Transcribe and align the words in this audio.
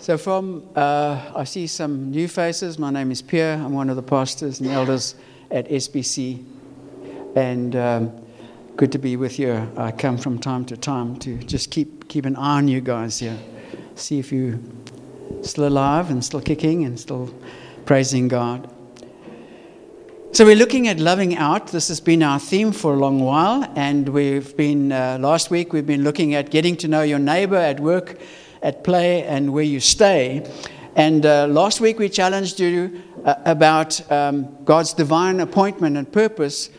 So, 0.00 0.16
from 0.16 0.62
uh, 0.76 1.32
I 1.34 1.42
see 1.42 1.66
some 1.66 2.12
new 2.12 2.28
faces. 2.28 2.78
My 2.78 2.90
name 2.90 3.10
is 3.10 3.20
Pierre. 3.20 3.54
I'm 3.54 3.72
one 3.72 3.90
of 3.90 3.96
the 3.96 4.02
pastors 4.02 4.60
and 4.60 4.70
elders 4.70 5.16
at 5.50 5.68
SBC, 5.68 6.44
and 7.34 7.74
um, 7.74 8.12
good 8.76 8.92
to 8.92 8.98
be 8.98 9.16
with 9.16 9.40
you. 9.40 9.68
I 9.76 9.90
come 9.90 10.16
from 10.16 10.38
time 10.38 10.64
to 10.66 10.76
time 10.76 11.18
to 11.18 11.36
just 11.38 11.72
keep 11.72 12.08
keep 12.08 12.26
an 12.26 12.36
eye 12.36 12.58
on 12.58 12.68
you 12.68 12.80
guys 12.80 13.18
here, 13.18 13.36
see 13.96 14.20
if 14.20 14.30
you 14.30 14.62
still 15.42 15.66
alive 15.66 16.10
and 16.10 16.24
still 16.24 16.40
kicking 16.40 16.84
and 16.84 16.98
still 16.98 17.34
praising 17.84 18.28
God. 18.28 18.72
So 20.30 20.44
we're 20.44 20.56
looking 20.56 20.86
at 20.86 21.00
loving 21.00 21.36
out. 21.36 21.68
This 21.68 21.88
has 21.88 21.98
been 21.98 22.22
our 22.22 22.38
theme 22.38 22.70
for 22.70 22.94
a 22.94 22.96
long 22.96 23.18
while, 23.18 23.64
and 23.74 24.08
we've 24.08 24.56
been 24.56 24.92
uh, 24.92 25.18
last 25.20 25.50
week 25.50 25.72
we've 25.72 25.86
been 25.86 26.04
looking 26.04 26.34
at 26.34 26.50
getting 26.50 26.76
to 26.76 26.86
know 26.86 27.02
your 27.02 27.18
neighbor 27.18 27.56
at 27.56 27.80
work 27.80 28.16
at 28.62 28.84
play 28.84 29.24
and 29.24 29.52
where 29.52 29.64
you 29.64 29.80
stay. 29.80 30.48
And 30.96 31.24
uh, 31.24 31.46
last 31.46 31.80
week 31.80 31.98
we 31.98 32.08
challenged 32.08 32.58
you 32.58 33.02
uh, 33.24 33.36
about 33.44 34.10
um, 34.10 34.64
God's 34.64 34.92
divine 34.92 35.40
appointment 35.40 35.96
and 35.96 36.10
purpose 36.10 36.70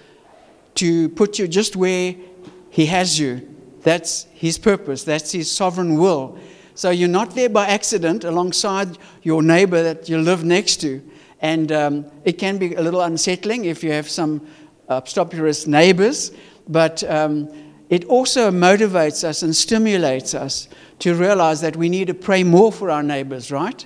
to 0.76 1.10
put 1.10 1.40
you 1.40 1.48
just 1.48 1.76
where 1.76 2.16
He 2.70 2.86
has 2.88 3.20
you. 3.20 3.48
That's 3.84 4.24
His 4.34 4.58
purpose, 4.58 5.04
that's 5.04 5.32
His 5.32 5.52
sovereign 5.52 5.98
will. 5.98 6.38
So 6.76 6.90
you're 6.92 7.10
not 7.10 7.36
there 7.36 7.50
by 7.50 7.68
accident 7.68 8.24
alongside 8.24 8.98
your 9.24 9.42
neighbor 9.42 9.84
that 9.84 10.08
you 10.08 10.18
live 10.18 10.46
next 10.46 10.78
to. 10.78 11.02
And 11.42 11.72
um, 11.72 12.06
it 12.24 12.34
can 12.34 12.58
be 12.58 12.76
a 12.76 12.82
little 12.82 13.02
unsettling 13.02 13.66
if 13.66 13.84
you 13.84 13.92
have 13.92 14.10
some 14.10 14.48
obstreperous 14.88 15.68
neighbors, 15.68 16.32
but 16.68 17.04
um, 17.10 17.50
it 17.90 18.06
also 18.06 18.52
motivates 18.52 19.24
us 19.24 19.44
and 19.44 19.56
stimulates 19.56 20.34
us 20.34 20.68
to 21.00 21.16
realize 21.16 21.62
that 21.62 21.76
we 21.76 21.90
need 21.90 22.08
to 22.08 22.14
pray 22.14 22.44
more 22.44 22.72
for 22.72 22.92
our 22.92 23.04
neighbors, 23.04 23.52
right? 23.52 23.86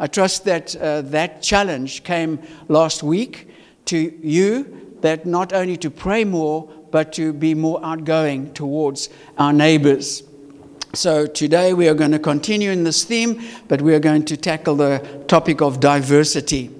I 0.00 0.06
trust 0.06 0.44
that 0.44 0.74
uh, 0.76 1.02
that 1.02 1.42
challenge 1.42 2.02
came 2.04 2.40
last 2.68 3.02
week 3.02 3.48
to 3.86 3.96
you, 4.22 4.96
that 5.00 5.26
not 5.26 5.52
only 5.52 5.76
to 5.78 5.90
pray 5.90 6.24
more, 6.24 6.68
but 6.90 7.12
to 7.12 7.32
be 7.32 7.54
more 7.54 7.84
outgoing 7.84 8.52
towards 8.54 9.08
our 9.38 9.52
neighbors. 9.52 10.22
So 10.94 11.26
today 11.26 11.74
we 11.74 11.88
are 11.88 11.94
going 11.94 12.12
to 12.12 12.18
continue 12.20 12.70
in 12.70 12.84
this 12.84 13.04
theme, 13.04 13.42
but 13.66 13.82
we 13.82 13.94
are 13.94 14.00
going 14.00 14.24
to 14.26 14.36
tackle 14.36 14.76
the 14.76 15.24
topic 15.26 15.60
of 15.60 15.80
diversity. 15.80 16.70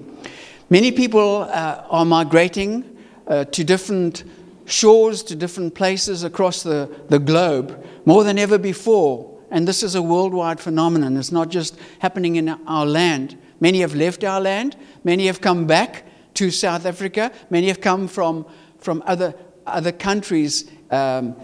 Many 0.69 0.91
people 0.91 1.43
uh, 1.43 1.83
are 1.89 2.05
migrating 2.05 2.97
uh, 3.27 3.45
to 3.45 3.63
different 3.63 4.23
shores, 4.65 5.21
to 5.23 5.35
different 5.35 5.75
places 5.75 6.23
across 6.23 6.63
the, 6.63 6.89
the 7.09 7.19
globe, 7.19 7.85
more 8.05 8.23
than 8.23 8.39
ever 8.39 8.57
before. 8.57 9.34
And 9.51 9.67
this 9.67 9.83
is 9.83 9.95
a 9.95 10.01
worldwide 10.01 10.59
phenomenon. 10.59 11.17
It's 11.17 11.31
not 11.31 11.49
just 11.49 11.77
happening 11.99 12.35
in 12.35 12.49
our 12.49 12.85
land. 12.85 13.37
Many 13.59 13.81
have 13.81 13.95
left 13.95 14.23
our 14.23 14.41
land, 14.41 14.75
many 15.03 15.27
have 15.27 15.41
come 15.41 15.65
back 15.65 16.03
to 16.35 16.51
South 16.51 16.85
Africa, 16.85 17.31
many 17.49 17.67
have 17.67 17.79
come 17.79 18.07
from, 18.07 18.45
from 18.79 19.01
other, 19.05 19.33
other 19.65 19.91
countries 19.91 20.69
um, 20.91 21.35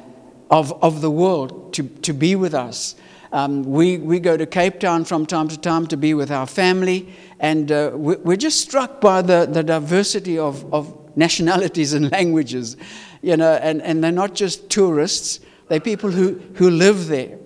of, 0.49 0.71
of 0.83 1.01
the 1.01 1.09
world 1.09 1.73
to, 1.73 1.83
to 1.83 2.13
be 2.13 2.35
with 2.35 2.53
us. 2.53 2.95
Um, 3.31 3.63
we, 3.63 3.97
we 3.97 4.19
go 4.19 4.35
to 4.35 4.45
Cape 4.45 4.81
Town 4.81 5.05
from 5.05 5.25
time 5.25 5.47
to 5.47 5.57
time 5.57 5.87
to 5.87 5.95
be 5.95 6.13
with 6.13 6.31
our 6.31 6.45
family, 6.45 7.13
and 7.39 7.71
uh, 7.71 7.91
we're 7.93 8.35
just 8.35 8.59
struck 8.59 8.99
by 8.99 9.21
the, 9.21 9.47
the 9.49 9.63
diversity 9.63 10.37
of, 10.37 10.71
of 10.73 11.15
nationalities 11.15 11.93
and 11.93 12.11
languages. 12.11 12.75
You 13.21 13.37
know, 13.37 13.53
and, 13.53 13.81
and 13.83 14.03
they're 14.03 14.11
not 14.11 14.35
just 14.35 14.69
tourists, 14.69 15.39
they're 15.69 15.79
people 15.79 16.11
who, 16.11 16.41
who 16.55 16.69
live 16.69 17.07
there. 17.07 17.37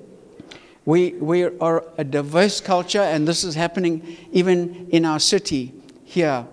We, 0.86 1.14
we 1.14 1.44
are 1.44 1.83
a 1.97 2.03
diverse 2.03 2.61
culture, 2.61 3.02
and 3.02 3.28
this 3.28 3.44
is 3.44 3.55
happening 3.55 4.17
even 4.31 4.88
in 4.92 5.03
our 5.03 5.19
city 5.19 5.73
here 6.03 6.45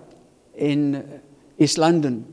in 0.54 1.20
East 1.58 1.76
London. 1.76 2.32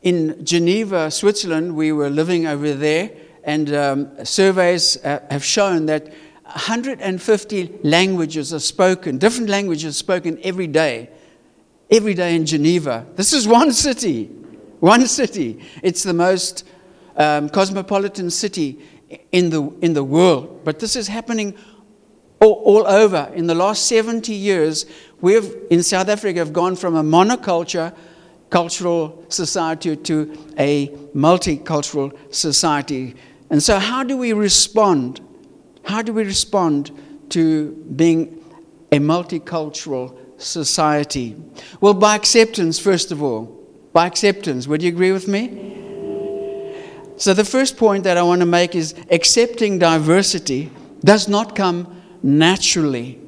In 0.00 0.42
Geneva, 0.42 1.10
Switzerland, 1.10 1.76
we 1.76 1.92
were 1.92 2.08
living 2.08 2.46
over 2.46 2.72
there, 2.72 3.10
and 3.44 3.74
um, 3.74 4.24
surveys 4.24 4.96
uh, 5.04 5.20
have 5.30 5.44
shown 5.44 5.84
that 5.86 6.06
150 6.44 7.80
languages 7.82 8.54
are 8.54 8.58
spoken, 8.58 9.18
different 9.18 9.50
languages 9.50 9.98
spoken 9.98 10.38
every 10.42 10.66
day, 10.66 11.10
every 11.90 12.14
day 12.14 12.34
in 12.34 12.46
Geneva. 12.46 13.06
This 13.16 13.34
is 13.34 13.46
one 13.46 13.72
city, 13.72 14.30
one 14.80 15.06
city. 15.06 15.62
It's 15.82 16.02
the 16.02 16.14
most 16.14 16.66
um, 17.16 17.50
cosmopolitan 17.50 18.30
city 18.30 18.80
in 19.32 19.50
the, 19.50 19.62
in 19.80 19.92
the 19.92 20.04
world. 20.04 20.62
But 20.64 20.78
this 20.78 20.96
is 20.96 21.08
happening 21.08 21.56
all, 22.40 22.62
all 22.64 22.86
over. 22.86 23.30
In 23.34 23.46
the 23.46 23.54
last 23.54 23.86
70 23.86 24.32
years, 24.32 24.86
we've, 25.20 25.54
in 25.70 25.82
South 25.82 26.08
Africa, 26.08 26.38
have 26.38 26.52
gone 26.52 26.76
from 26.76 26.96
a 26.96 27.02
monoculture 27.02 27.94
cultural 28.50 29.24
society 29.28 29.96
to 29.96 30.52
a 30.58 30.88
multicultural 31.14 32.16
society. 32.34 33.14
And 33.48 33.62
so, 33.62 33.78
how 33.78 34.02
do 34.02 34.16
we 34.16 34.32
respond? 34.32 35.20
How 35.84 36.02
do 36.02 36.12
we 36.12 36.24
respond 36.24 36.90
to 37.30 37.72
being 37.96 38.44
a 38.92 38.98
multicultural 38.98 40.16
society? 40.40 41.36
Well, 41.80 41.94
by 41.94 42.16
acceptance, 42.16 42.78
first 42.78 43.12
of 43.12 43.22
all. 43.22 43.56
By 43.92 44.06
acceptance. 44.06 44.68
Would 44.68 44.82
you 44.82 44.88
agree 44.88 45.12
with 45.12 45.26
me? 45.26 45.79
So, 47.20 47.34
the 47.34 47.44
first 47.44 47.76
point 47.76 48.04
that 48.04 48.16
I 48.16 48.22
want 48.22 48.40
to 48.40 48.46
make 48.46 48.74
is 48.74 48.94
accepting 49.10 49.78
diversity 49.78 50.70
does 51.04 51.28
not 51.28 51.54
come 51.54 52.00
naturally. 52.22 53.20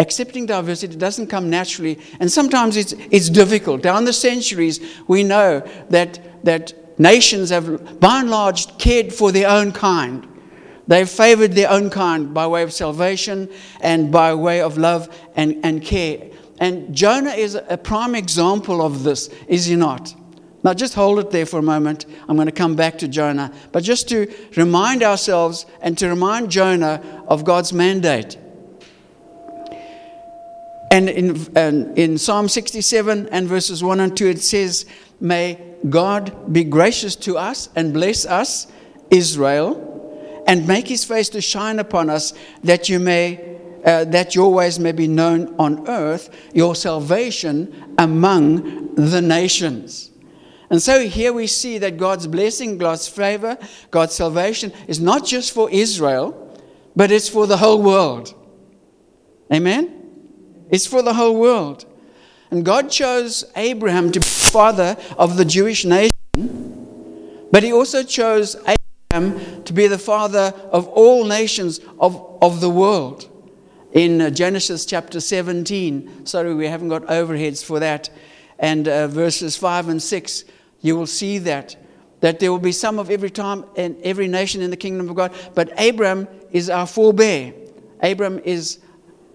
Accepting 0.00 0.46
diversity 0.46 0.96
doesn't 0.96 1.28
come 1.28 1.48
naturally, 1.48 2.00
and 2.18 2.32
sometimes 2.32 2.76
it's, 2.76 2.94
it's 3.12 3.30
difficult. 3.30 3.80
Down 3.80 4.04
the 4.06 4.12
centuries, 4.12 4.80
we 5.06 5.22
know 5.22 5.60
that, 5.88 6.44
that 6.44 6.98
nations 6.98 7.50
have, 7.50 8.00
by 8.00 8.22
and 8.22 8.28
large, 8.28 8.76
cared 8.76 9.12
for 9.12 9.30
their 9.30 9.48
own 9.48 9.70
kind. 9.70 10.26
They've 10.88 11.08
favored 11.08 11.52
their 11.52 11.70
own 11.70 11.90
kind 11.90 12.34
by 12.34 12.48
way 12.48 12.64
of 12.64 12.72
salvation 12.72 13.48
and 13.80 14.10
by 14.10 14.34
way 14.34 14.62
of 14.62 14.78
love 14.78 15.16
and, 15.36 15.64
and 15.64 15.80
care. 15.80 16.28
And 16.58 16.92
Jonah 16.92 17.34
is 17.34 17.54
a 17.54 17.78
prime 17.78 18.16
example 18.16 18.82
of 18.82 19.04
this, 19.04 19.30
is 19.46 19.66
he 19.66 19.76
not? 19.76 20.12
Now, 20.68 20.74
just 20.74 20.92
hold 20.92 21.18
it 21.18 21.30
there 21.30 21.46
for 21.46 21.58
a 21.58 21.62
moment. 21.62 22.04
I'm 22.28 22.36
going 22.36 22.44
to 22.44 22.52
come 22.52 22.76
back 22.76 22.98
to 22.98 23.08
Jonah. 23.08 23.50
But 23.72 23.84
just 23.84 24.06
to 24.10 24.30
remind 24.54 25.02
ourselves 25.02 25.64
and 25.80 25.96
to 25.96 26.10
remind 26.10 26.50
Jonah 26.50 27.24
of 27.26 27.42
God's 27.42 27.72
mandate. 27.72 28.36
And 30.90 31.08
in, 31.08 31.56
and 31.56 31.96
in 31.96 32.18
Psalm 32.18 32.50
67 32.50 33.30
and 33.30 33.48
verses 33.48 33.82
1 33.82 33.98
and 33.98 34.14
2, 34.14 34.26
it 34.26 34.42
says, 34.42 34.84
May 35.20 35.58
God 35.88 36.52
be 36.52 36.64
gracious 36.64 37.16
to 37.16 37.38
us 37.38 37.70
and 37.74 37.94
bless 37.94 38.26
us, 38.26 38.66
Israel, 39.08 40.44
and 40.46 40.68
make 40.68 40.86
his 40.86 41.02
face 41.02 41.30
to 41.30 41.40
shine 41.40 41.78
upon 41.78 42.10
us, 42.10 42.34
that 42.62 42.90
you 42.90 43.00
may. 43.00 43.56
Uh, 43.84 44.04
that 44.04 44.34
your 44.34 44.52
ways 44.52 44.80
may 44.80 44.90
be 44.90 45.06
known 45.06 45.54
on 45.56 45.88
earth, 45.88 46.36
your 46.52 46.74
salvation 46.74 47.94
among 47.96 48.96
the 48.96 49.22
nations. 49.22 50.07
And 50.70 50.82
so 50.82 51.06
here 51.06 51.32
we 51.32 51.46
see 51.46 51.78
that 51.78 51.96
God's 51.96 52.26
blessing, 52.26 52.76
God's 52.76 53.08
favor, 53.08 53.56
God's 53.90 54.14
salvation 54.14 54.72
is 54.86 55.00
not 55.00 55.24
just 55.24 55.52
for 55.52 55.70
Israel, 55.70 56.44
but 56.94 57.10
it's 57.10 57.28
for 57.28 57.46
the 57.46 57.56
whole 57.56 57.82
world. 57.82 58.34
Amen? 59.52 60.66
It's 60.70 60.86
for 60.86 61.00
the 61.00 61.14
whole 61.14 61.38
world. 61.38 61.86
And 62.50 62.64
God 62.64 62.90
chose 62.90 63.44
Abraham 63.56 64.12
to 64.12 64.20
be 64.20 64.24
the 64.24 64.50
father 64.52 64.96
of 65.16 65.36
the 65.36 65.44
Jewish 65.44 65.84
nation, 65.84 66.12
but 67.50 67.62
He 67.62 67.72
also 67.72 68.02
chose 68.02 68.56
Abraham 68.56 69.62
to 69.64 69.72
be 69.72 69.86
the 69.86 69.98
father 69.98 70.52
of 70.70 70.86
all 70.88 71.24
nations 71.24 71.80
of, 71.98 72.38
of 72.42 72.60
the 72.60 72.70
world. 72.70 73.30
In 73.92 74.34
Genesis 74.34 74.84
chapter 74.84 75.20
17, 75.20 76.26
sorry, 76.26 76.54
we 76.54 76.66
haven't 76.66 76.88
got 76.88 77.06
overheads 77.06 77.64
for 77.64 77.80
that, 77.80 78.10
and 78.58 78.86
uh, 78.86 79.08
verses 79.08 79.56
5 79.56 79.88
and 79.88 80.02
6 80.02 80.44
you 80.80 80.96
will 80.96 81.06
see 81.06 81.38
that. 81.38 81.76
That 82.20 82.40
there 82.40 82.50
will 82.50 82.58
be 82.58 82.72
some 82.72 82.98
of 82.98 83.10
every 83.10 83.30
time 83.30 83.64
and 83.76 83.96
every 84.02 84.26
nation 84.26 84.60
in 84.60 84.70
the 84.70 84.76
kingdom 84.76 85.08
of 85.08 85.14
God. 85.14 85.32
But 85.54 85.72
Abram 85.80 86.26
is 86.50 86.68
our 86.68 86.86
forebear. 86.86 87.54
Abram 88.02 88.40
is 88.40 88.80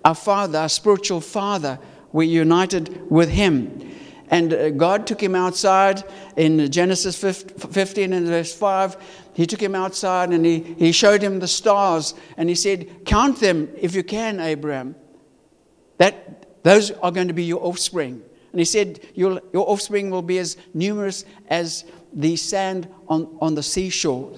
our 0.04 0.16
father, 0.16 0.60
our 0.60 0.70
spiritual 0.70 1.22
father. 1.22 1.80
We're 2.12 2.24
united 2.24 3.10
with 3.10 3.30
him. 3.30 3.92
And 4.30 4.54
uh, 4.54 4.70
God 4.72 5.06
took 5.06 5.22
him 5.22 5.36
outside 5.36 6.04
in 6.36 6.72
Genesis 6.72 7.16
15 7.16 8.14
and 8.14 8.28
verse 8.28 8.54
5. 8.54 8.98
He 9.34 9.46
took 9.46 9.62
him 9.62 9.76
outside 9.76 10.30
and 10.30 10.46
he, 10.46 10.60
he 10.60 10.92
showed 10.92 11.22
him 11.22 11.40
the 11.40 11.48
stars. 11.48 12.16
And 12.38 12.50
he 12.50 12.56
said, 12.56 13.06
Count 13.06 13.40
them 13.40 13.70
if 13.78 13.96
you 13.96 14.04
can, 14.04 14.40
Abraham. 14.40 14.96
That, 15.98 16.64
those 16.64 16.92
are 16.92 17.12
going 17.12 17.28
to 17.28 17.34
be 17.34 17.44
your 17.44 17.64
offspring. 17.64 18.24
And 18.54 18.60
he 18.60 18.66
said, 18.66 19.00
Your, 19.16 19.42
your 19.52 19.68
offspring 19.68 20.12
will 20.12 20.22
be 20.22 20.38
as 20.38 20.58
numerous 20.76 21.26
as 21.48 21.86
the 22.14 22.36
sand 22.36 22.88
on, 23.08 23.36
on 23.42 23.56
the 23.56 23.64
seashore. 23.64 24.32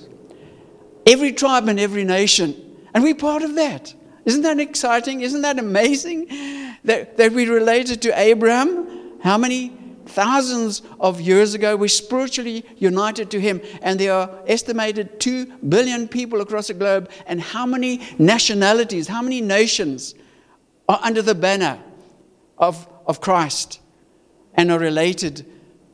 Every 1.06 1.34
tribe 1.34 1.68
and 1.68 1.80
every 1.80 2.06
nation. 2.06 2.78
And 2.94 3.04
we're 3.04 3.14
part 3.14 3.44
of 3.44 3.56
that. 3.56 3.94
Isn't 4.24 4.42
that 4.44 4.58
exciting? 4.60 5.22
Isn't 5.22 5.42
that 5.42 5.60
amazing 5.60 6.28
that, 6.86 7.18
that 7.18 7.34
we 7.34 7.48
related 7.50 8.02
to 8.04 8.18
Abraham? 8.18 9.20
How 9.22 9.38
many 9.38 9.78
thousands 10.06 10.82
of 11.00 11.20
years 11.20 11.54
ago 11.54 11.76
we 11.76 11.90
spiritually 11.90 12.64
united 12.78 13.30
to 13.32 13.42
him? 13.42 13.62
And 13.82 14.00
there 14.00 14.14
are 14.14 14.30
estimated 14.48 15.20
2 15.20 15.46
billion 15.58 16.08
people 16.08 16.40
across 16.40 16.68
the 16.68 16.74
globe. 16.74 17.12
And 17.28 17.42
how 17.42 17.66
many 17.66 18.02
nationalities, 18.18 19.10
how 19.10 19.22
many 19.22 19.42
nations 19.42 20.16
are 20.88 21.00
under 21.04 21.22
the 21.22 21.36
banner 21.36 21.80
of, 22.58 22.88
of 23.06 23.20
Christ 23.20 23.82
and 24.58 24.72
are 24.72 24.80
related 24.80 25.46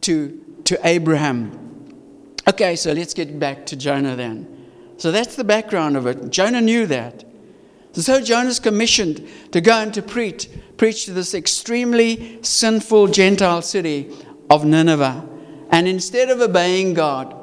to, 0.02 0.62
to 0.66 0.80
Abraham? 0.88 1.62
Okay, 2.48 2.75
so 2.75 2.92
let's 2.94 3.13
get 3.13 3.40
back 3.40 3.66
to 3.68 3.75
Jonah 3.75 4.16
then. 4.16 4.68
So 4.98 5.12
that's 5.12 5.36
the 5.36 5.44
background 5.44 5.98
of 5.98 6.08
it. 6.08 6.30
Jonah 6.30 6.62
knew 6.62 6.86
that. 6.88 7.24
So 7.94 8.22
Jonah's 8.22 8.60
commissioned 8.60 9.28
to 9.52 9.62
go 9.62 9.74
and 9.74 9.94
to 9.94 10.02
preach, 10.02 10.50
preach 10.78 11.06
to 11.06 11.13
this 11.13 11.34
extremely 11.34 12.40
sinful 12.42 13.08
Gentile 13.08 13.62
city 13.62 14.12
of 14.50 14.63
Nineveh. 14.63 15.28
And 15.72 15.88
instead 15.88 16.30
of 16.30 16.40
obeying 16.40 16.94
God, 16.94 17.36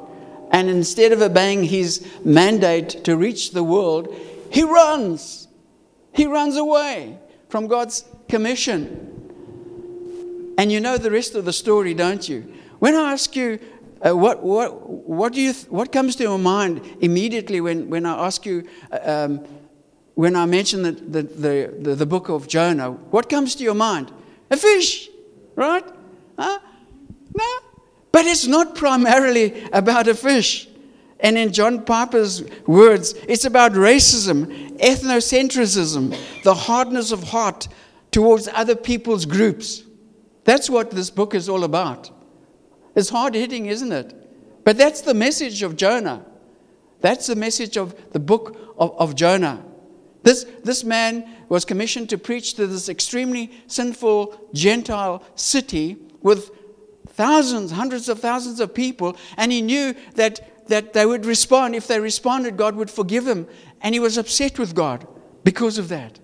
and 0.51 0.69
instead 0.69 1.11
of 1.11 1.21
obeying 1.21 1.63
his 1.63 2.05
mandate 2.23 3.03
to 3.03 3.15
reach 3.15 3.51
the 3.51 3.63
world, 3.63 4.13
he 4.51 4.63
runs. 4.63 5.47
He 6.13 6.25
runs 6.25 6.55
away 6.55 7.19
from 7.49 7.67
God's 7.67 8.05
commission. 8.27 9.18
And 10.59 10.73
you 10.73 10.81
know 10.81 10.97
the 10.97 11.09
rest 11.09 11.35
of 11.35 11.45
the 11.45 11.53
story, 11.53 11.93
don't 11.93 12.27
you? 12.27 12.53
When 12.79 12.93
I 12.93 13.13
ask 13.13 13.33
you, 13.33 13.59
uh, 14.05 14.13
what, 14.13 14.43
what, 14.43 14.89
what, 14.89 15.31
do 15.31 15.39
you 15.39 15.53
th- 15.53 15.69
what 15.69 15.93
comes 15.93 16.17
to 16.17 16.23
your 16.23 16.37
mind 16.37 16.81
immediately 16.99 17.61
when, 17.61 17.89
when 17.89 18.05
I 18.05 18.25
ask 18.25 18.45
you, 18.45 18.67
uh, 18.91 18.99
um, 19.05 19.45
when 20.15 20.35
I 20.35 20.45
mention 20.45 20.81
the, 20.81 20.91
the, 20.91 21.23
the, 21.23 21.75
the, 21.79 21.95
the 21.95 22.05
book 22.05 22.27
of 22.27 22.49
Jonah, 22.49 22.91
what 22.91 23.29
comes 23.29 23.55
to 23.55 23.63
your 23.63 23.73
mind? 23.73 24.11
A 24.51 24.57
fish, 24.57 25.07
right? 25.55 25.85
Huh? 26.37 26.59
No. 27.33 27.59
But 28.11 28.25
it's 28.25 28.45
not 28.45 28.75
primarily 28.75 29.63
about 29.71 30.09
a 30.09 30.13
fish. 30.13 30.67
And 31.21 31.37
in 31.37 31.53
John 31.53 31.85
Piper's 31.85 32.43
words, 32.67 33.13
it's 33.29 33.45
about 33.45 33.71
racism, 33.71 34.77
ethnocentrism, 34.79 36.17
the 36.43 36.53
hardness 36.53 37.13
of 37.13 37.23
heart 37.23 37.69
towards 38.11 38.49
other 38.49 38.75
people's 38.75 39.25
groups. 39.25 39.83
That's 40.49 40.67
what 40.67 40.89
this 40.89 41.11
book 41.11 41.35
is 41.35 41.47
all 41.47 41.63
about. 41.63 42.09
It's 42.95 43.09
hard 43.09 43.35
hitting, 43.35 43.67
isn't 43.67 43.91
it? 43.91 44.15
But 44.63 44.79
that's 44.79 45.01
the 45.01 45.13
message 45.13 45.61
of 45.61 45.75
Jonah. 45.75 46.25
That's 47.01 47.27
the 47.27 47.35
message 47.35 47.77
of 47.77 47.93
the 48.13 48.19
book 48.19 48.57
of, 48.75 48.97
of 48.97 49.13
Jonah. 49.13 49.63
This, 50.23 50.47
this 50.63 50.83
man 50.83 51.29
was 51.49 51.65
commissioned 51.65 52.09
to 52.09 52.17
preach 52.17 52.55
to 52.55 52.65
this 52.65 52.89
extremely 52.89 53.51
sinful 53.67 54.49
Gentile 54.51 55.21
city 55.35 55.97
with 56.23 56.49
thousands, 57.09 57.69
hundreds 57.69 58.09
of 58.09 58.19
thousands 58.19 58.59
of 58.59 58.73
people, 58.73 59.17
and 59.37 59.51
he 59.51 59.61
knew 59.61 59.93
that, 60.15 60.67
that 60.67 60.93
they 60.93 61.05
would 61.05 61.27
respond. 61.27 61.75
If 61.75 61.85
they 61.85 61.99
responded, 61.99 62.57
God 62.57 62.75
would 62.75 62.89
forgive 62.89 63.25
them. 63.25 63.47
And 63.81 63.93
he 63.93 63.99
was 63.99 64.17
upset 64.17 64.57
with 64.57 64.73
God 64.73 65.07
because 65.43 65.77
of 65.77 65.89
that. 65.89 66.19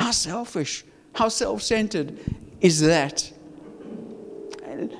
How 0.00 0.10
selfish, 0.10 0.84
how 1.12 1.28
self 1.28 1.62
centered 1.62 2.18
is 2.60 2.80
that? 2.80 3.30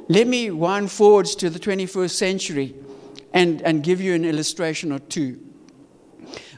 Let 0.08 0.26
me 0.26 0.50
wind 0.50 0.90
forwards 0.90 1.34
to 1.36 1.50
the 1.50 1.58
21st 1.58 2.10
century 2.10 2.74
and, 3.32 3.62
and 3.62 3.82
give 3.82 4.00
you 4.00 4.14
an 4.14 4.24
illustration 4.24 4.92
or 4.92 4.98
two. 4.98 5.40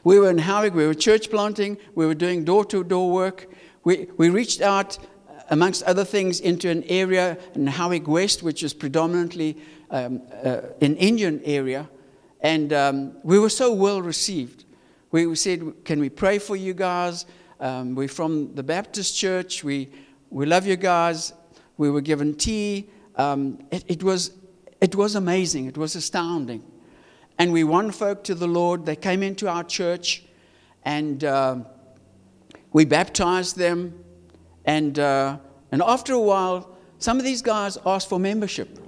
We 0.03 0.19
were 0.19 0.29
in 0.29 0.37
Howick, 0.37 0.73
we 0.73 0.85
were 0.85 0.93
church 0.93 1.29
planting, 1.29 1.77
we 1.95 2.05
were 2.05 2.13
doing 2.13 2.43
door 2.43 2.65
to 2.65 2.83
door 2.83 3.11
work. 3.11 3.49
We, 3.83 4.07
we 4.17 4.29
reached 4.29 4.61
out, 4.61 4.97
amongst 5.49 5.83
other 5.83 6.05
things, 6.05 6.39
into 6.39 6.69
an 6.69 6.83
area 6.83 7.37
in 7.55 7.67
Howick 7.67 8.07
West, 8.07 8.43
which 8.43 8.63
is 8.63 8.73
predominantly 8.73 9.57
um, 9.89 10.21
uh, 10.43 10.61
an 10.81 10.95
Indian 10.97 11.41
area. 11.43 11.89
And 12.41 12.71
um, 12.73 13.17
we 13.23 13.39
were 13.39 13.49
so 13.49 13.73
well 13.73 14.01
received. 14.01 14.65
We, 15.11 15.25
we, 15.25 15.35
said, 15.35 15.85
Can 15.85 15.99
we 15.99 16.09
pray 16.09 16.37
for 16.37 16.55
you 16.55 16.73
guys? 16.73 17.25
Um, 17.59 17.95
we're 17.95 18.07
from 18.07 18.53
the 18.53 18.63
Baptist 18.63 19.15
church. 19.15 19.63
We, 19.63 19.89
we 20.29 20.45
love 20.45 20.67
you 20.67 20.75
guys. 20.75 21.33
We 21.77 21.89
were 21.89 22.01
given 22.01 22.35
tea. 22.35 22.89
Um, 23.17 23.65
it, 23.71 23.83
it, 23.87 24.03
was, 24.03 24.31
it 24.81 24.95
was 24.95 25.15
amazing. 25.15 25.65
It 25.65 25.77
was 25.77 25.95
astounding 25.95 26.63
and 27.37 27.51
we 27.51 27.63
won 27.63 27.91
folk 27.91 28.23
to 28.25 28.35
the 28.35 28.47
Lord. 28.47 28.85
They 28.85 28.95
came 28.95 29.21
into 29.21 29.49
our 29.49 29.63
church, 29.63 30.23
and 30.83 31.23
uh, 31.23 31.57
we 32.71 32.85
baptized 32.85 33.57
them. 33.57 33.99
And, 34.65 34.97
uh, 34.97 35.37
and 35.71 35.81
after 35.81 36.13
a 36.13 36.19
while, 36.19 36.75
some 36.97 37.17
of 37.17 37.23
these 37.23 37.41
guys 37.41 37.77
asked 37.85 38.09
for 38.09 38.19
membership, 38.19 38.79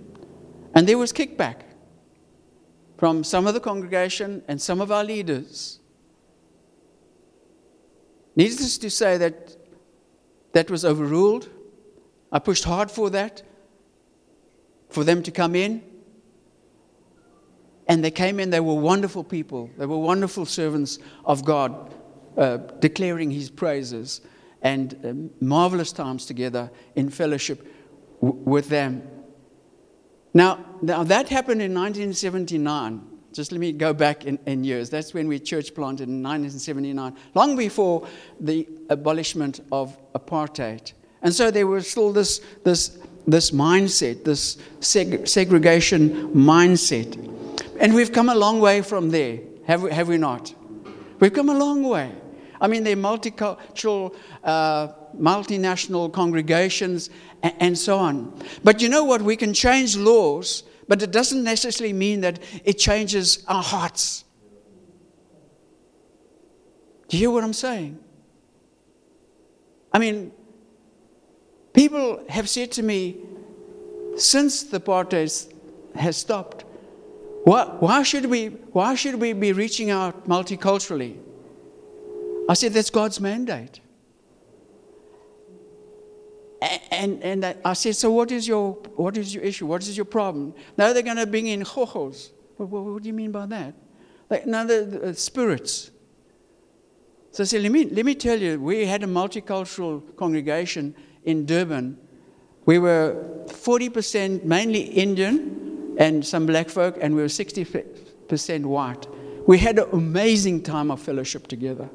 and 0.74 0.88
there 0.88 0.97
was 0.97 1.12
kickback 1.12 1.62
from 2.97 3.24
some 3.24 3.45
of 3.45 3.53
the 3.53 3.59
congregation 3.59 4.41
and 4.47 4.62
some 4.62 4.81
of 4.81 4.91
our 4.91 5.03
leaders. 5.03 5.79
Needless 8.35 8.77
to 8.79 8.89
say 8.89 9.18
that 9.18 9.56
that 10.53 10.71
was 10.71 10.85
overruled. 10.85 11.50
I 12.31 12.39
pushed 12.39 12.63
hard 12.63 12.89
for 12.89 13.09
that, 13.12 13.41
for 14.89 15.04
them 15.04 15.24
to 15.24 15.31
come 15.31 15.56
in. 15.56 15.84
And 17.88 18.04
they 18.04 18.12
came 18.12 18.39
in, 18.39 18.50
they 18.50 18.60
were 18.60 18.74
wonderful 18.74 19.24
people. 19.24 19.69
They 19.78 19.86
were 19.86 19.98
wonderful 19.98 20.45
servants 20.45 21.00
of 21.24 21.45
God, 21.45 21.94
uh, 22.38 22.57
declaring 22.57 23.31
his 23.31 23.50
praises 23.50 24.22
and 24.62 25.30
uh, 25.42 25.44
marvelous 25.44 25.92
times 25.92 26.25
together 26.25 26.69
in 26.95 27.10
fellowship 27.10 27.66
w- 28.22 28.44
with 28.44 28.69
them. 28.69 29.07
Now, 30.34 30.66
now, 30.81 31.04
that 31.04 31.30
happened 31.30 31.62
in 31.62 31.74
1979. 31.74 33.01
Just 33.34 33.51
let 33.51 33.62
me 33.62 33.72
go 33.72 33.94
back 33.94 34.25
in, 34.25 34.38
in 34.45 34.63
years. 34.63 34.89
That's 34.89 35.13
when 35.13 35.28
we 35.28 35.39
church 35.39 35.74
planted 35.74 36.10
in 36.10 36.22
1979, 36.24 37.16
long 37.34 37.56
before 37.56 38.07
the 38.39 38.68
abolishment 38.89 39.62
of 39.72 39.98
apartheid. 40.13 40.94
And 41.22 41.34
so 41.34 41.51
there 41.51 41.68
was 41.68 41.89
still 41.89 42.12
this, 42.12 42.42
this, 42.63 43.00
this 43.27 43.51
mindset, 43.51 44.24
this 44.24 44.56
seg- 44.79 45.27
segregation 45.27 46.29
mindset. 46.33 47.15
And 47.79 47.94
we've 47.94 48.12
come 48.12 48.29
a 48.29 48.35
long 48.35 48.59
way 48.59 48.81
from 48.81 49.09
there, 49.09 49.39
have 49.65 49.83
we, 49.83 49.91
have 49.91 50.07
we 50.07 50.18
not? 50.18 50.53
We've 51.19 51.33
come 51.33 51.50
a 51.50 51.57
long 51.57 51.83
way. 51.83 52.12
I 52.59 52.68
mean, 52.68 52.83
they're 52.83 52.95
multicultural, 52.95 54.15
uh, 54.44 54.88
multinational 55.19 56.12
congregations, 56.12 57.10
and, 57.43 57.53
and 57.60 57.77
so 57.77 57.98
on. 57.98 58.41
But 58.63 58.81
you 58.81 58.89
know 58.89 59.03
what? 59.03 59.22
We 59.22 59.36
can 59.36 59.53
change 59.53 59.96
laws, 59.96 60.63
but 60.88 61.03
it 61.03 61.12
doesn't 61.12 61.43
necessarily 61.43 61.93
mean 61.93 62.22
that 62.22 62.39
it 62.63 62.74
changes 62.79 63.43
our 63.48 63.62
hearts. 63.62 64.24
Do 67.10 67.17
you 67.17 67.24
hear 67.24 67.31
what 67.31 67.43
I'm 67.43 67.53
saying? 67.53 68.00
I 69.93 70.00
mean, 70.00 70.31
people 71.77 72.24
have 72.27 72.50
said 72.50 72.72
to 72.72 72.81
me, 72.81 73.17
since 74.17 74.63
the 74.63 74.79
apartheid 74.79 75.53
has 75.96 76.17
stopped, 76.17 76.65
why, 77.43 77.65
why, 77.79 78.01
should 78.01 78.25
we, 78.25 78.48
why 78.77 78.96
should 78.96 79.15
we 79.15 79.31
be 79.34 79.53
reaching 79.53 79.91
out 79.91 80.27
multiculturally? 80.27 81.17
I 82.50 82.55
said, 82.55 82.74
that's 82.74 82.89
God's 82.89 83.22
mandate. 83.22 83.79
And, 86.91 87.22
and 87.22 87.55
I 87.63 87.74
said, 87.74 87.96
so 87.96 88.10
what 88.12 88.31
is, 88.31 88.48
your, 88.48 88.74
what 88.96 89.15
is 89.15 89.36
your 89.36 89.43
issue? 89.43 89.67
What 89.67 89.84
is 89.84 89.96
your 89.96 90.05
problem? 90.05 90.55
Now 90.77 90.91
they're 90.93 91.03
going 91.03 91.17
to 91.17 91.27
bring 91.27 91.46
in 91.46 91.62
hojos. 91.62 92.31
What, 92.57 92.69
what, 92.69 92.84
what, 92.86 93.03
do 93.03 93.07
you 93.07 93.13
mean 93.13 93.31
by 93.31 93.46
that? 93.46 93.75
Like, 94.31 94.48
now 94.48 94.63
the 94.63 95.13
spirits. 95.15 95.91
So 97.31 97.43
I 97.43 97.46
said, 97.46 97.62
let 97.62 97.72
me, 97.72 97.86
let 97.86 98.03
me 98.03 98.15
tell 98.15 98.39
you, 98.39 98.60
we 98.60 98.88
had 98.88 99.03
a 99.03 99.07
multicultural 99.07 100.15
congregation 100.15 100.96
in 101.27 101.46
Durban. 101.46 101.98
We 102.65 102.79
were 102.79 103.46
40% 103.48 104.43
mainly 104.43 104.81
Indian, 104.81 105.96
and 106.00 106.25
some 106.25 106.46
black 106.46 106.69
folk, 106.69 106.98
and 107.01 107.15
we 107.15 107.22
were 107.22 107.27
60% 107.27 108.65
white. 108.65 109.07
We 109.48 109.57
had 109.57 109.79
an 109.79 109.89
amazing 109.91 110.63
time 110.63 110.89
of 110.89 111.01
fellowship 111.01 111.48
together. 111.48 111.89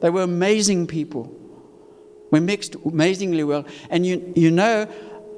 They 0.00 0.10
were 0.10 0.22
amazing 0.22 0.86
people. 0.86 1.34
We 2.30 2.40
mixed 2.40 2.76
amazingly 2.84 3.44
well. 3.44 3.64
And 3.90 4.06
you, 4.06 4.32
you 4.36 4.50
know, 4.50 4.86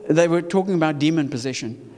they 0.09 0.29
were 0.29 0.43
talking 0.43 0.75
about 0.75 0.99
demon 0.99 1.29
possession. 1.29 1.91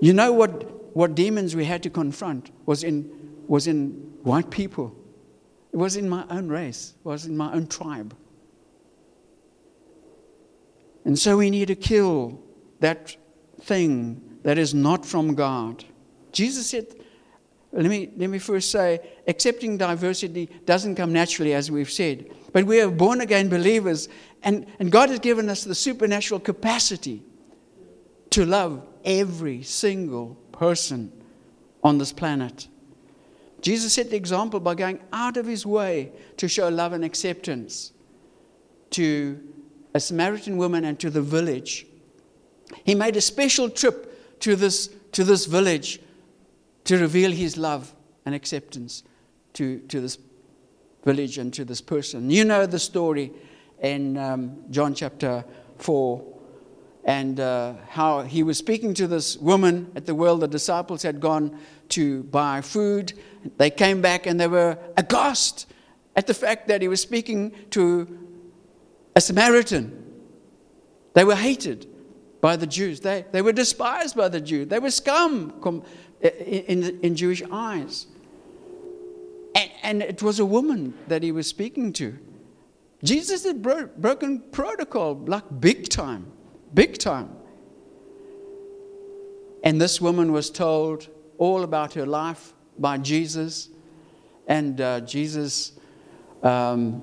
You 0.00 0.12
know 0.12 0.32
what, 0.32 0.96
what 0.96 1.14
demons 1.14 1.56
we 1.56 1.64
had 1.64 1.82
to 1.84 1.90
confront 1.90 2.50
was 2.66 2.84
in, 2.84 3.10
was 3.48 3.66
in 3.66 3.90
white 4.22 4.50
people. 4.50 4.94
It 5.72 5.76
was 5.76 5.96
in 5.96 6.08
my 6.08 6.24
own 6.30 6.48
race, 6.48 6.94
it 6.98 7.08
was 7.08 7.26
in 7.26 7.36
my 7.36 7.52
own 7.52 7.66
tribe. 7.66 8.14
And 11.06 11.16
so 11.16 11.36
we 11.36 11.50
need 11.50 11.68
to 11.68 11.76
kill 11.76 12.42
that 12.80 13.16
thing 13.60 14.20
that 14.42 14.58
is 14.58 14.74
not 14.74 15.06
from 15.06 15.36
God. 15.36 15.84
Jesus 16.32 16.68
said, 16.68 16.86
let 17.72 17.86
me, 17.86 18.10
let 18.16 18.28
me 18.28 18.40
first 18.40 18.72
say, 18.72 18.98
accepting 19.28 19.78
diversity 19.78 20.50
doesn't 20.64 20.96
come 20.96 21.12
naturally, 21.12 21.54
as 21.54 21.70
we've 21.70 21.90
said. 21.90 22.28
but 22.52 22.64
we 22.64 22.80
are 22.80 22.90
born 22.90 23.20
again 23.20 23.48
believers, 23.48 24.08
and, 24.42 24.66
and 24.80 24.90
God 24.90 25.10
has 25.10 25.20
given 25.20 25.48
us 25.48 25.62
the 25.62 25.74
supernatural 25.76 26.40
capacity 26.40 27.22
to 28.30 28.44
love 28.44 28.84
every 29.04 29.62
single 29.62 30.34
person 30.50 31.12
on 31.84 31.98
this 31.98 32.12
planet. 32.12 32.66
Jesus 33.60 33.92
set 33.92 34.10
the 34.10 34.16
example 34.16 34.58
by 34.58 34.74
going 34.74 34.98
out 35.12 35.36
of 35.36 35.46
his 35.46 35.64
way 35.64 36.10
to 36.38 36.48
show 36.48 36.68
love 36.68 36.92
and 36.92 37.04
acceptance 37.04 37.92
to 38.90 39.40
a 39.96 40.00
Samaritan 40.00 40.58
woman 40.58 40.84
and 40.84 41.00
to 41.00 41.08
the 41.08 41.22
village. 41.22 41.86
He 42.84 42.94
made 42.94 43.16
a 43.16 43.20
special 43.22 43.70
trip 43.70 44.40
to 44.40 44.54
this, 44.54 44.90
to 45.12 45.24
this 45.24 45.46
village 45.46 46.00
to 46.84 46.98
reveal 46.98 47.30
his 47.30 47.56
love 47.56 47.94
and 48.26 48.34
acceptance 48.34 49.02
to, 49.54 49.78
to 49.88 50.00
this 50.02 50.18
village 51.02 51.38
and 51.38 51.52
to 51.54 51.64
this 51.64 51.80
person. 51.80 52.30
You 52.30 52.44
know 52.44 52.66
the 52.66 52.78
story 52.78 53.32
in 53.80 54.18
um, 54.18 54.64
John 54.70 54.94
chapter 54.94 55.44
4 55.78 56.34
and 57.04 57.40
uh, 57.40 57.74
how 57.88 58.20
he 58.20 58.42
was 58.42 58.58
speaking 58.58 58.92
to 58.94 59.06
this 59.06 59.38
woman 59.38 59.90
at 59.96 60.04
the 60.04 60.14
well. 60.14 60.36
The 60.36 60.48
disciples 60.48 61.02
had 61.02 61.20
gone 61.20 61.58
to 61.90 62.24
buy 62.24 62.60
food. 62.60 63.14
They 63.56 63.70
came 63.70 64.02
back 64.02 64.26
and 64.26 64.38
they 64.38 64.48
were 64.48 64.76
aghast 64.98 65.66
at 66.16 66.26
the 66.26 66.34
fact 66.34 66.68
that 66.68 66.82
he 66.82 66.88
was 66.88 67.00
speaking 67.00 67.52
to 67.70 68.25
a 69.16 69.20
Samaritan. 69.20 70.04
They 71.14 71.24
were 71.24 71.34
hated 71.34 71.88
by 72.42 72.54
the 72.54 72.66
Jews, 72.66 73.00
they, 73.00 73.24
they 73.32 73.42
were 73.42 73.52
despised 73.52 74.14
by 74.14 74.28
the 74.28 74.40
Jews, 74.40 74.68
they 74.68 74.78
were 74.78 74.90
scum 74.90 75.54
in, 76.20 76.30
in, 76.30 77.00
in 77.00 77.16
Jewish 77.16 77.42
eyes. 77.50 78.06
And, 79.54 79.70
and, 79.82 80.02
it 80.02 80.22
was 80.22 80.38
a 80.38 80.44
woman 80.44 80.92
that 81.08 81.22
he 81.22 81.32
was 81.32 81.46
speaking 81.46 81.94
to. 81.94 82.16
Jesus 83.02 83.44
had 83.44 83.62
bro- 83.62 83.88
broken 83.96 84.40
protocol 84.52 85.14
like 85.26 85.44
big 85.60 85.88
time. 85.88 86.30
Big 86.74 86.98
time. 86.98 87.30
And 89.64 89.80
this 89.80 89.98
woman 89.98 90.30
was 90.30 90.50
told 90.50 91.08
all 91.38 91.62
about 91.62 91.94
her 91.94 92.04
life 92.04 92.52
by 92.78 92.98
Jesus. 92.98 93.70
And 94.46 94.78
uh, 94.78 95.00
Jesus 95.00 95.72
um, 96.42 97.02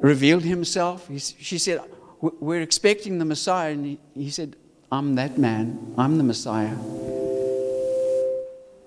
revealed 0.00 0.42
himself. 0.42 1.08
He, 1.08 1.18
she 1.18 1.58
said, 1.58 1.80
We're 2.20 2.62
expecting 2.62 3.18
the 3.18 3.24
Messiah. 3.24 3.72
And 3.72 3.84
he, 3.86 3.98
he 4.14 4.30
said, 4.30 4.56
I'm 4.90 5.14
that 5.14 5.38
man. 5.38 5.94
I'm 5.96 6.18
the 6.18 6.24
Messiah. 6.24 6.76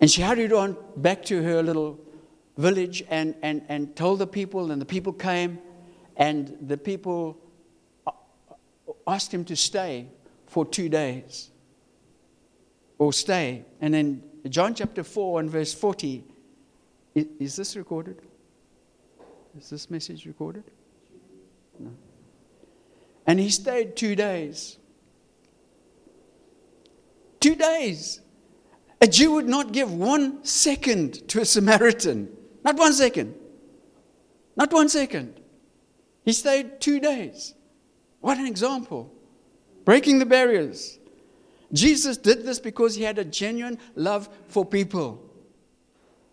And 0.01 0.11
she 0.11 0.21
hurried 0.21 0.51
on 0.51 0.75
back 0.97 1.23
to 1.25 1.41
her 1.43 1.63
little 1.63 1.99
village 2.57 3.03
and, 3.09 3.35
and, 3.41 3.63
and 3.69 3.95
told 3.95 4.19
the 4.19 4.27
people, 4.27 4.71
and 4.71 4.81
the 4.81 4.85
people 4.85 5.13
came, 5.13 5.59
and 6.17 6.57
the 6.61 6.77
people 6.77 7.37
uh, 8.05 8.11
uh, 8.51 8.93
asked 9.07 9.33
him 9.33 9.45
to 9.45 9.55
stay 9.55 10.07
for 10.47 10.65
two 10.65 10.89
days 10.89 11.49
or 12.97 13.13
stay. 13.13 13.65
And 13.81 13.93
then 13.93 14.23
John 14.49 14.75
chapter 14.75 15.03
4 15.03 15.39
and 15.39 15.49
verse 15.49 15.73
40, 15.73 16.23
is, 17.15 17.25
is 17.39 17.55
this 17.55 17.75
recorded? 17.75 18.21
Is 19.57 19.69
this 19.69 19.89
message 19.89 20.25
recorded? 20.25 20.63
And 23.25 23.39
he 23.39 23.49
stayed 23.49 23.95
two 23.95 24.15
days. 24.15 24.77
Two 27.39 27.55
days. 27.55 28.21
A 29.01 29.07
Jew 29.07 29.31
would 29.33 29.47
not 29.47 29.71
give 29.71 29.93
one 29.93 30.43
second 30.45 31.27
to 31.29 31.41
a 31.41 31.45
Samaritan. 31.45 32.29
Not 32.63 32.77
one 32.77 32.93
second. 32.93 33.35
Not 34.55 34.71
one 34.71 34.89
second. 34.89 35.39
He 36.23 36.31
stayed 36.31 36.79
two 36.79 36.99
days. 36.99 37.53
What 38.21 38.37
an 38.37 38.45
example. 38.45 39.13
Breaking 39.83 40.19
the 40.19 40.25
barriers. 40.25 40.99
Jesus 41.73 42.17
did 42.17 42.45
this 42.45 42.59
because 42.59 42.95
he 42.95 43.03
had 43.03 43.17
a 43.17 43.25
genuine 43.25 43.77
love 43.95 44.29
for 44.47 44.63
people. 44.63 45.21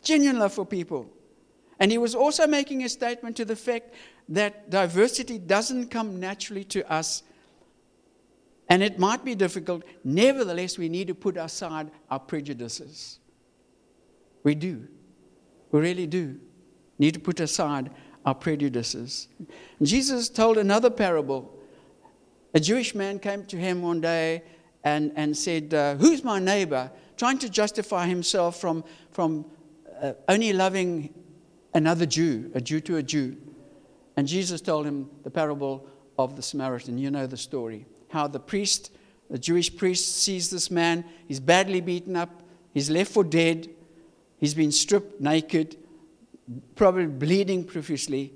Genuine 0.02 0.38
love 0.38 0.52
for 0.52 0.64
people. 0.64 1.11
And 1.80 1.90
he 1.90 1.96
was 1.96 2.14
also 2.14 2.46
making 2.46 2.84
a 2.84 2.88
statement 2.88 3.37
to 3.37 3.44
the 3.46 3.56
fact 3.56 3.94
that 4.28 4.68
diversity 4.68 5.38
doesn't 5.38 5.90
come 5.90 6.20
naturally 6.20 6.64
to 6.64 6.90
us. 6.92 7.22
And 8.68 8.82
it 8.82 8.99
might 8.99 9.25
be 9.25 9.34
difficult. 9.34 9.82
Nevertheless, 10.04 10.78
we 10.78 10.90
need 10.90 11.08
to 11.08 11.14
put 11.14 11.38
aside 11.38 11.90
our 12.10 12.20
prejudices. 12.20 13.18
We 14.44 14.54
do. 14.54 14.87
We 15.72 15.80
really 15.80 16.06
do. 16.06 16.38
Need 16.99 17.14
to 17.14 17.20
put 17.20 17.40
aside 17.40 17.90
our 18.26 18.34
prejudices. 18.34 19.28
Jesus 19.82 20.28
told 20.28 20.58
another 20.58 20.90
parable 20.90 21.56
a 22.52 22.60
Jewish 22.60 22.94
man 22.94 23.18
came 23.18 23.44
to 23.46 23.56
him 23.56 23.80
one 23.80 24.00
day 24.00 24.42
and, 24.82 25.12
and 25.14 25.37
said, 25.37 25.72
uh, 25.72 25.94
Who's 25.94 26.25
my 26.25 26.40
neighbor? 26.40 26.90
Trying 27.16 27.38
to 27.38 27.49
justify 27.49 28.06
himself 28.06 28.60
from, 28.60 28.82
from 29.12 29.44
uh, 30.02 30.14
only 30.28 30.52
loving 30.52 31.14
another 31.74 32.06
Jew, 32.06 32.50
a 32.54 32.60
Jew 32.60 32.80
to 32.80 32.96
a 32.96 33.02
Jew. 33.02 33.36
And 34.16 34.26
Jesus 34.26 34.60
told 34.60 34.86
him 34.86 35.08
the 35.22 35.30
parable 35.30 35.86
of 36.18 36.36
the 36.36 36.42
Samaritan. 36.42 36.98
You 36.98 37.10
know 37.10 37.26
the 37.26 37.36
story. 37.36 37.86
How 38.08 38.26
the 38.26 38.40
priest, 38.40 38.92
the 39.30 39.38
Jewish 39.38 39.74
priest, 39.74 40.18
sees 40.22 40.50
this 40.50 40.70
man. 40.70 41.04
He's 41.26 41.40
badly 41.40 41.80
beaten 41.80 42.16
up. 42.16 42.42
He's 42.74 42.90
left 42.90 43.12
for 43.12 43.24
dead. 43.24 43.68
He's 44.38 44.54
been 44.54 44.72
stripped 44.72 45.20
naked, 45.20 45.76
probably 46.74 47.06
bleeding 47.06 47.64
profusely. 47.64 48.32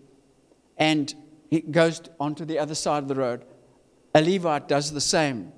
And 0.76 1.14
he 1.50 1.60
goes 1.60 2.02
onto 2.18 2.44
the 2.44 2.58
other 2.58 2.74
side 2.74 3.02
of 3.02 3.08
the 3.08 3.14
road 3.14 3.44
a 4.14 4.22
Levite 4.22 4.68
does 4.68 4.92
the 4.92 5.00
same. 5.00 5.52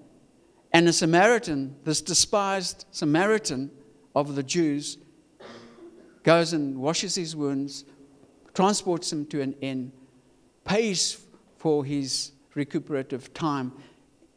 And 0.72 0.88
a 0.88 0.92
Samaritan, 0.92 1.76
this 1.84 2.00
despised 2.00 2.86
Samaritan 2.90 3.70
of 4.14 4.34
the 4.34 4.42
Jews, 4.42 4.98
goes 6.26 6.52
and 6.52 6.76
washes 6.76 7.14
his 7.14 7.36
wounds, 7.36 7.84
transports 8.52 9.12
him 9.12 9.24
to 9.26 9.40
an 9.40 9.54
inn, 9.60 9.92
pays 10.64 11.24
for 11.56 11.84
his 11.84 12.32
recuperative 12.54 13.32
time 13.32 13.72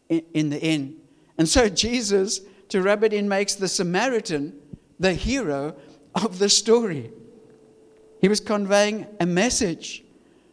in, 0.08 0.52
the 0.52 0.62
inn. 0.62 0.96
And 1.40 1.50
so 1.50 1.68
Jesus, 1.68 2.42
to 2.68 2.84
rub 2.84 3.04
it 3.04 3.12
in, 3.12 3.28
makes 3.28 3.56
the 3.56 3.68
Samaritan 3.68 4.56
the 5.00 5.16
hero 5.16 5.76
of 6.14 6.38
the 6.38 6.48
story. 6.48 7.12
He 8.22 8.28
was 8.28 8.40
conveying 8.40 9.08
a 9.20 9.26
message 9.26 10.04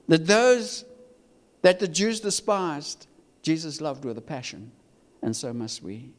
that 0.08 0.26
those 0.26 0.86
that 1.60 1.80
the 1.80 1.88
Jews 1.88 2.20
despised 2.20 3.08
Jesus 3.42 3.82
loved 3.82 4.06
with 4.06 4.16
a 4.16 4.22
passion, 4.22 4.72
and 5.20 5.36
so 5.36 5.52
must 5.52 5.82
we. 5.82 6.12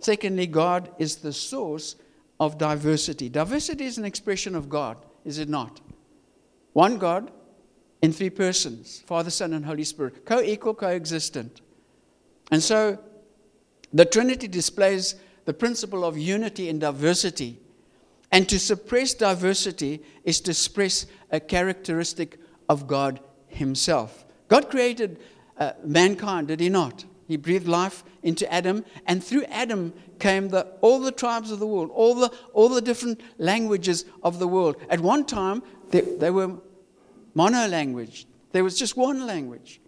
Secondly, 0.00 0.46
God 0.46 0.90
is 0.98 1.16
the 1.16 1.32
source 1.32 1.96
of 2.40 2.58
diversity. 2.58 3.28
Diversity 3.28 3.84
is 3.84 3.98
an 3.98 4.04
expression 4.04 4.54
of 4.54 4.68
God, 4.68 4.96
is 5.24 5.38
it 5.38 5.48
not? 5.48 5.80
One 6.72 6.98
God 6.98 7.30
in 8.02 8.12
three 8.12 8.30
persons 8.30 9.02
Father, 9.06 9.30
Son, 9.30 9.52
and 9.52 9.64
Holy 9.64 9.84
Spirit, 9.84 10.24
co 10.24 10.40
equal, 10.40 10.74
co 10.74 10.88
existent. 10.88 11.60
And 12.50 12.62
so 12.62 12.98
the 13.92 14.04
Trinity 14.04 14.48
displays 14.48 15.16
the 15.44 15.54
principle 15.54 16.04
of 16.04 16.18
unity 16.18 16.68
in 16.68 16.78
diversity. 16.78 17.58
And 18.30 18.48
to 18.50 18.58
suppress 18.58 19.14
diversity 19.14 20.02
is 20.24 20.40
to 20.42 20.52
suppress 20.52 21.06
a 21.30 21.40
characteristic 21.40 22.38
of 22.68 22.86
God 22.86 23.20
Himself. 23.46 24.26
God 24.48 24.70
created 24.70 25.18
uh, 25.58 25.72
mankind, 25.82 26.48
did 26.48 26.60
he 26.60 26.68
not? 26.68 27.04
He 27.26 27.36
breathed 27.36 27.66
life 27.66 28.04
into 28.22 28.50
Adam, 28.52 28.84
and 29.06 29.22
through 29.22 29.44
Adam 29.44 29.92
came 30.18 30.48
the, 30.48 30.66
all 30.80 31.00
the 31.00 31.12
tribes 31.12 31.50
of 31.50 31.58
the 31.58 31.66
world, 31.66 31.90
all 31.92 32.14
the, 32.14 32.32
all 32.52 32.68
the 32.68 32.80
different 32.80 33.20
languages 33.38 34.04
of 34.22 34.38
the 34.38 34.48
world. 34.48 34.76
At 34.90 35.00
one 35.00 35.24
time, 35.24 35.62
they, 35.90 36.00
they 36.00 36.30
were 36.30 36.56
mono 37.34 37.66
language, 37.68 38.26
there 38.52 38.64
was 38.64 38.78
just 38.78 38.96
one 38.96 39.26
language. 39.26 39.80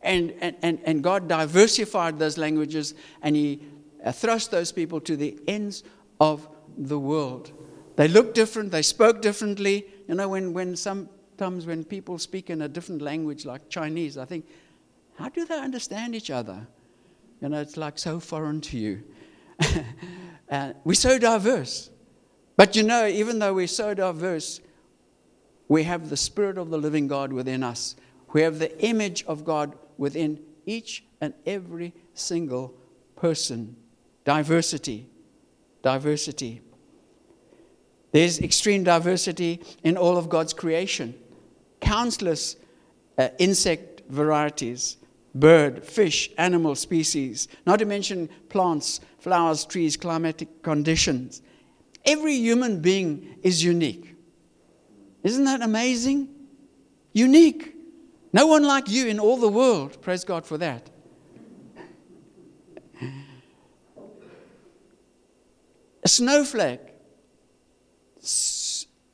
And, 0.00 0.32
and, 0.40 0.54
and, 0.62 0.78
and 0.84 1.02
God 1.02 1.28
diversified 1.28 2.20
those 2.20 2.38
languages, 2.38 2.94
and 3.20 3.34
He 3.34 3.62
uh, 4.04 4.12
thrust 4.12 4.52
those 4.52 4.70
people 4.70 5.00
to 5.00 5.16
the 5.16 5.38
ends 5.48 5.82
of 6.20 6.48
the 6.76 6.98
world. 6.98 7.52
They 7.96 8.06
looked 8.06 8.36
different, 8.36 8.70
they 8.70 8.82
spoke 8.82 9.20
differently. 9.20 9.86
You 10.06 10.14
know, 10.14 10.28
when, 10.28 10.52
when 10.52 10.76
sometimes 10.76 11.66
when 11.66 11.82
people 11.82 12.16
speak 12.18 12.48
in 12.48 12.62
a 12.62 12.68
different 12.68 13.02
language 13.02 13.44
like 13.44 13.68
Chinese, 13.68 14.16
I 14.16 14.24
think, 14.24 14.46
how 15.16 15.28
do 15.28 15.44
they 15.44 15.58
understand 15.58 16.14
each 16.14 16.30
other? 16.30 16.68
You 17.40 17.48
know, 17.48 17.60
it's 17.60 17.76
like 17.76 17.98
so 17.98 18.20
foreign 18.20 18.60
to 18.62 18.78
you. 18.78 19.02
and 20.48 20.74
we're 20.84 20.94
so 20.94 21.18
diverse. 21.18 21.90
But 22.56 22.74
you 22.74 22.82
know, 22.82 23.06
even 23.06 23.38
though 23.38 23.54
we're 23.54 23.66
so 23.68 23.94
diverse, 23.94 24.60
we 25.68 25.84
have 25.84 26.10
the 26.10 26.16
Spirit 26.16 26.58
of 26.58 26.70
the 26.70 26.78
living 26.78 27.06
God 27.06 27.32
within 27.32 27.62
us. 27.62 27.94
We 28.32 28.42
have 28.42 28.58
the 28.58 28.76
image 28.84 29.24
of 29.26 29.44
God 29.44 29.76
within 29.96 30.40
each 30.66 31.04
and 31.20 31.34
every 31.46 31.92
single 32.14 32.74
person. 33.16 33.76
Diversity. 34.24 35.08
Diversity. 35.82 36.62
There's 38.12 38.40
extreme 38.40 38.84
diversity 38.84 39.62
in 39.84 39.96
all 39.96 40.16
of 40.16 40.28
God's 40.28 40.52
creation. 40.52 41.14
countless 41.80 42.56
uh, 43.16 43.28
insect 43.38 44.02
varieties, 44.08 44.96
bird, 45.34 45.84
fish, 45.84 46.30
animal 46.38 46.74
species, 46.74 47.48
not 47.66 47.78
to 47.78 47.84
mention 47.84 48.28
plants, 48.48 49.00
flowers, 49.18 49.64
trees, 49.64 49.96
climatic 49.96 50.62
conditions. 50.62 51.42
Every 52.04 52.34
human 52.34 52.80
being 52.80 53.36
is 53.42 53.62
unique. 53.62 54.14
Isn't 55.22 55.44
that 55.44 55.62
amazing? 55.62 56.28
Unique. 57.12 57.74
No 58.32 58.46
one 58.46 58.62
like 58.62 58.88
you 58.88 59.06
in 59.06 59.18
all 59.18 59.36
the 59.36 59.48
world. 59.48 60.00
Praise 60.00 60.24
God 60.24 60.46
for 60.46 60.58
that. 60.58 60.90
A 66.02 66.08
snowflake. 66.08 66.80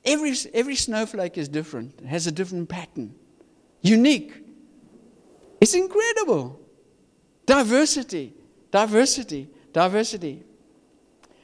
Every, 0.05 0.35
every 0.53 0.77
snowflake 0.77 1.39
is 1.39 1.49
different, 1.49 1.99
it 2.01 2.07
has 2.07 2.27
a 2.27 2.33
different 2.33 2.69
pattern. 2.69 3.15
Unique. 3.81 4.44
It's 5.65 5.73
incredible. 5.73 6.61
Diversity, 7.47 8.35
diversity, 8.71 9.49
diversity. 9.73 10.43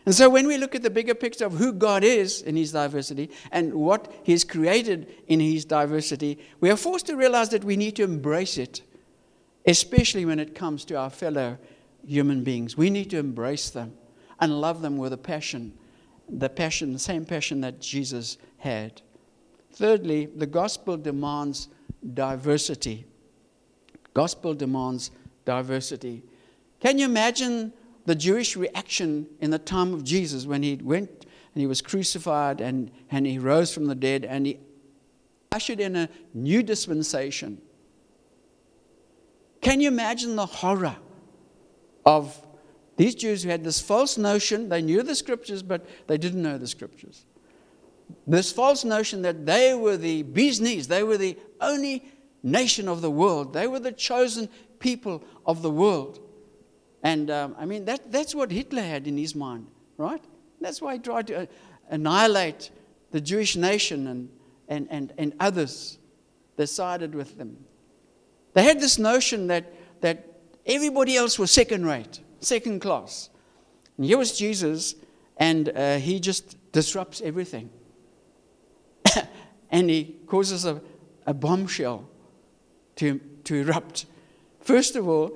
And 0.04 0.14
so 0.14 0.28
when 0.28 0.46
we 0.46 0.58
look 0.58 0.74
at 0.74 0.82
the 0.82 0.90
bigger 0.90 1.14
picture 1.14 1.46
of 1.46 1.54
who 1.54 1.72
God 1.72 2.04
is 2.04 2.42
in 2.42 2.54
his 2.54 2.70
diversity 2.70 3.30
and 3.50 3.72
what 3.72 4.12
he's 4.22 4.44
created 4.44 5.10
in 5.28 5.40
his 5.40 5.64
diversity, 5.64 6.38
we 6.60 6.68
are 6.68 6.76
forced 6.76 7.06
to 7.06 7.16
realize 7.16 7.48
that 7.48 7.64
we 7.64 7.78
need 7.78 7.96
to 7.96 8.02
embrace 8.02 8.58
it, 8.58 8.82
especially 9.64 10.26
when 10.26 10.38
it 10.38 10.54
comes 10.54 10.84
to 10.84 10.96
our 10.96 11.08
fellow 11.08 11.56
human 12.06 12.44
beings. 12.44 12.76
We 12.76 12.90
need 12.90 13.08
to 13.12 13.18
embrace 13.18 13.70
them 13.70 13.94
and 14.38 14.60
love 14.60 14.82
them 14.82 14.98
with 14.98 15.14
a 15.14 15.22
passion, 15.32 15.72
the 16.28 16.50
passion, 16.50 16.92
the 16.92 16.98
same 16.98 17.24
passion 17.24 17.62
that 17.62 17.80
Jesus 17.80 18.36
had. 18.58 19.00
Thirdly, 19.72 20.26
the 20.26 20.46
gospel 20.46 20.98
demands 20.98 21.68
diversity. 22.12 23.06
Gospel 24.14 24.54
demands 24.54 25.10
diversity. 25.44 26.22
Can 26.80 26.98
you 26.98 27.04
imagine 27.04 27.72
the 28.06 28.14
Jewish 28.14 28.56
reaction 28.56 29.26
in 29.40 29.50
the 29.50 29.58
time 29.58 29.94
of 29.94 30.04
Jesus 30.04 30.46
when 30.46 30.62
he 30.62 30.76
went 30.76 31.26
and 31.54 31.60
he 31.60 31.66
was 31.66 31.80
crucified 31.80 32.60
and, 32.60 32.90
and 33.10 33.26
he 33.26 33.38
rose 33.38 33.72
from 33.72 33.86
the 33.86 33.94
dead 33.94 34.24
and 34.24 34.46
he 34.46 34.58
ushered 35.52 35.80
in 35.80 35.96
a 35.96 36.08
new 36.32 36.62
dispensation. 36.62 37.60
Can 39.60 39.80
you 39.80 39.88
imagine 39.88 40.36
the 40.36 40.46
horror 40.46 40.96
of 42.06 42.40
these 42.96 43.14
Jews 43.14 43.42
who 43.42 43.50
had 43.50 43.64
this 43.64 43.80
false 43.80 44.16
notion? 44.16 44.68
They 44.68 44.80
knew 44.80 45.02
the 45.02 45.14
scriptures, 45.14 45.62
but 45.62 45.84
they 46.06 46.18
didn't 46.18 46.42
know 46.42 46.56
the 46.56 46.68
scriptures. 46.68 47.24
This 48.26 48.52
false 48.52 48.84
notion 48.84 49.22
that 49.22 49.44
they 49.44 49.74
were 49.74 49.96
the 49.96 50.22
bee's 50.22 50.60
knees, 50.60 50.88
they 50.88 51.02
were 51.02 51.18
the 51.18 51.36
only 51.60 52.04
nation 52.42 52.88
of 52.88 53.00
the 53.00 53.10
world, 53.10 53.52
they 53.52 53.66
were 53.66 53.80
the 53.80 53.92
chosen 53.92 54.48
people 54.78 55.22
of 55.46 55.62
the 55.62 55.70
world. 55.70 56.20
And 57.02 57.30
um, 57.30 57.56
I 57.58 57.64
mean, 57.64 57.84
that, 57.86 58.12
that's 58.12 58.34
what 58.34 58.50
Hitler 58.50 58.82
had 58.82 59.06
in 59.06 59.16
his 59.16 59.34
mind, 59.34 59.66
right? 59.96 60.22
That's 60.60 60.82
why 60.82 60.94
he 60.94 60.98
tried 60.98 61.26
to 61.28 61.42
uh, 61.42 61.46
annihilate 61.88 62.70
the 63.10 63.20
Jewish 63.20 63.56
nation 63.56 64.06
and, 64.06 64.28
and, 64.68 64.86
and, 64.90 65.12
and 65.16 65.34
others 65.40 65.98
that 66.56 66.66
sided 66.66 67.14
with 67.14 67.38
them. 67.38 67.56
They 68.52 68.62
had 68.62 68.80
this 68.80 68.98
notion 68.98 69.46
that, 69.46 69.72
that 70.02 70.26
everybody 70.66 71.16
else 71.16 71.38
was 71.38 71.50
second 71.50 71.86
rate, 71.86 72.20
second 72.40 72.80
class. 72.80 73.30
And 73.96 74.06
here 74.06 74.18
was 74.18 74.36
Jesus, 74.36 74.94
and 75.36 75.68
uh, 75.70 75.96
he 75.96 76.20
just 76.20 76.56
disrupts 76.72 77.20
everything. 77.22 77.70
and 79.70 79.88
he 79.88 80.16
causes 80.26 80.66
a, 80.66 80.80
a 81.26 81.32
bombshell 81.32 82.08
to, 83.00 83.18
to 83.44 83.56
erupt. 83.56 84.04
First 84.60 84.94
of 84.94 85.08
all, 85.08 85.32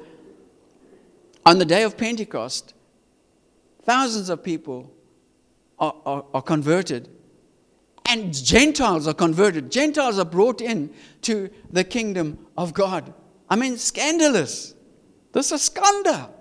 on 1.47 1.59
the 1.59 1.65
day 1.65 1.83
of 1.83 1.97
Pentecost, 1.97 2.75
thousands 3.85 4.29
of 4.29 4.45
people 4.45 4.93
are, 5.79 5.95
are, 6.05 6.25
are, 6.35 6.43
converted, 6.43 7.09
and 8.07 8.35
Gentiles 8.35 9.09
are 9.09 9.15
converted. 9.15 9.73
Gentiles 9.73 10.19
are 10.19 10.27
brought 10.27 10.61
in 10.61 10.93
to 11.23 11.49
the 11.71 11.85
kingdom 11.85 12.47
of 12.57 12.75
God. 12.75 13.15
I 13.49 13.57
mean, 13.57 13.79
scandalous. 13.79 14.75
This 15.33 15.51
is 15.51 15.63
scandal. 15.63 16.35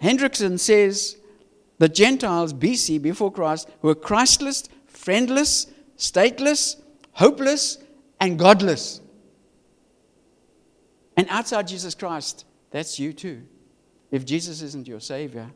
Hendriksen 0.00 0.60
says 0.60 1.16
the 1.78 1.88
Gentiles 1.88 2.52
BC, 2.52 3.02
before 3.02 3.32
Christ, 3.32 3.68
were 3.82 3.96
Christless, 3.96 4.68
friendless, 4.86 5.66
stateless, 5.98 6.80
hopeless, 7.14 7.78
and 8.20 8.38
godless. 8.38 9.00
And 11.16 11.26
outside 11.30 11.68
Jesus 11.68 11.94
Christ, 11.94 12.44
that's 12.70 12.98
you 12.98 13.12
too. 13.12 13.42
If 14.10 14.24
Jesus 14.24 14.62
isn't 14.62 14.88
your 14.88 15.00
Savior, 15.00 15.50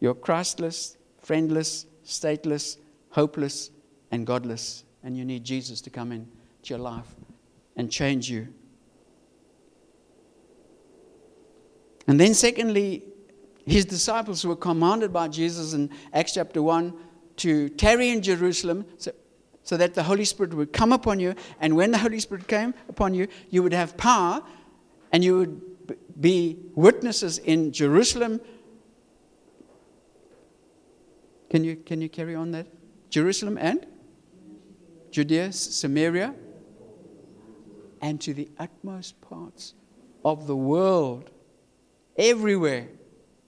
you're 0.00 0.14
Christless, 0.14 0.96
friendless, 1.20 1.86
stateless, 2.04 2.76
hopeless, 3.10 3.70
and 4.10 4.26
godless. 4.26 4.84
And 5.02 5.16
you 5.16 5.24
need 5.24 5.44
Jesus 5.44 5.80
to 5.82 5.90
come 5.90 6.12
into 6.12 6.28
your 6.64 6.78
life 6.78 7.06
and 7.76 7.90
change 7.90 8.30
you. 8.30 8.48
And 12.06 12.18
then, 12.18 12.34
secondly, 12.34 13.04
his 13.64 13.84
disciples 13.84 14.44
were 14.44 14.56
commanded 14.56 15.12
by 15.12 15.28
Jesus 15.28 15.72
in 15.72 15.90
Acts 16.12 16.34
chapter 16.34 16.62
1 16.62 16.92
to 17.36 17.68
tarry 17.70 18.10
in 18.10 18.22
Jerusalem 18.22 18.84
so, 18.98 19.12
so 19.62 19.76
that 19.76 19.94
the 19.94 20.02
Holy 20.02 20.24
Spirit 20.24 20.54
would 20.54 20.72
come 20.72 20.92
upon 20.92 21.20
you. 21.20 21.34
And 21.60 21.76
when 21.76 21.90
the 21.90 21.98
Holy 21.98 22.20
Spirit 22.20 22.48
came 22.48 22.74
upon 22.88 23.14
you, 23.14 23.28
you 23.50 23.62
would 23.62 23.72
have 23.72 23.96
power 23.96 24.42
and 25.12 25.22
you 25.22 25.38
would 25.38 25.60
be 26.20 26.58
witnesses 26.74 27.38
in 27.38 27.72
Jerusalem. 27.72 28.40
Can 31.50 31.64
you, 31.64 31.76
can 31.76 32.00
you 32.00 32.08
carry 32.08 32.34
on 32.34 32.50
that? 32.52 32.66
Jerusalem 33.10 33.58
and 33.58 33.86
Judea, 35.10 35.52
Samaria, 35.52 36.34
and 38.00 38.20
to 38.22 38.32
the 38.32 38.48
utmost 38.58 39.20
parts 39.20 39.74
of 40.24 40.46
the 40.46 40.56
world. 40.56 41.30
Everywhere. 42.16 42.88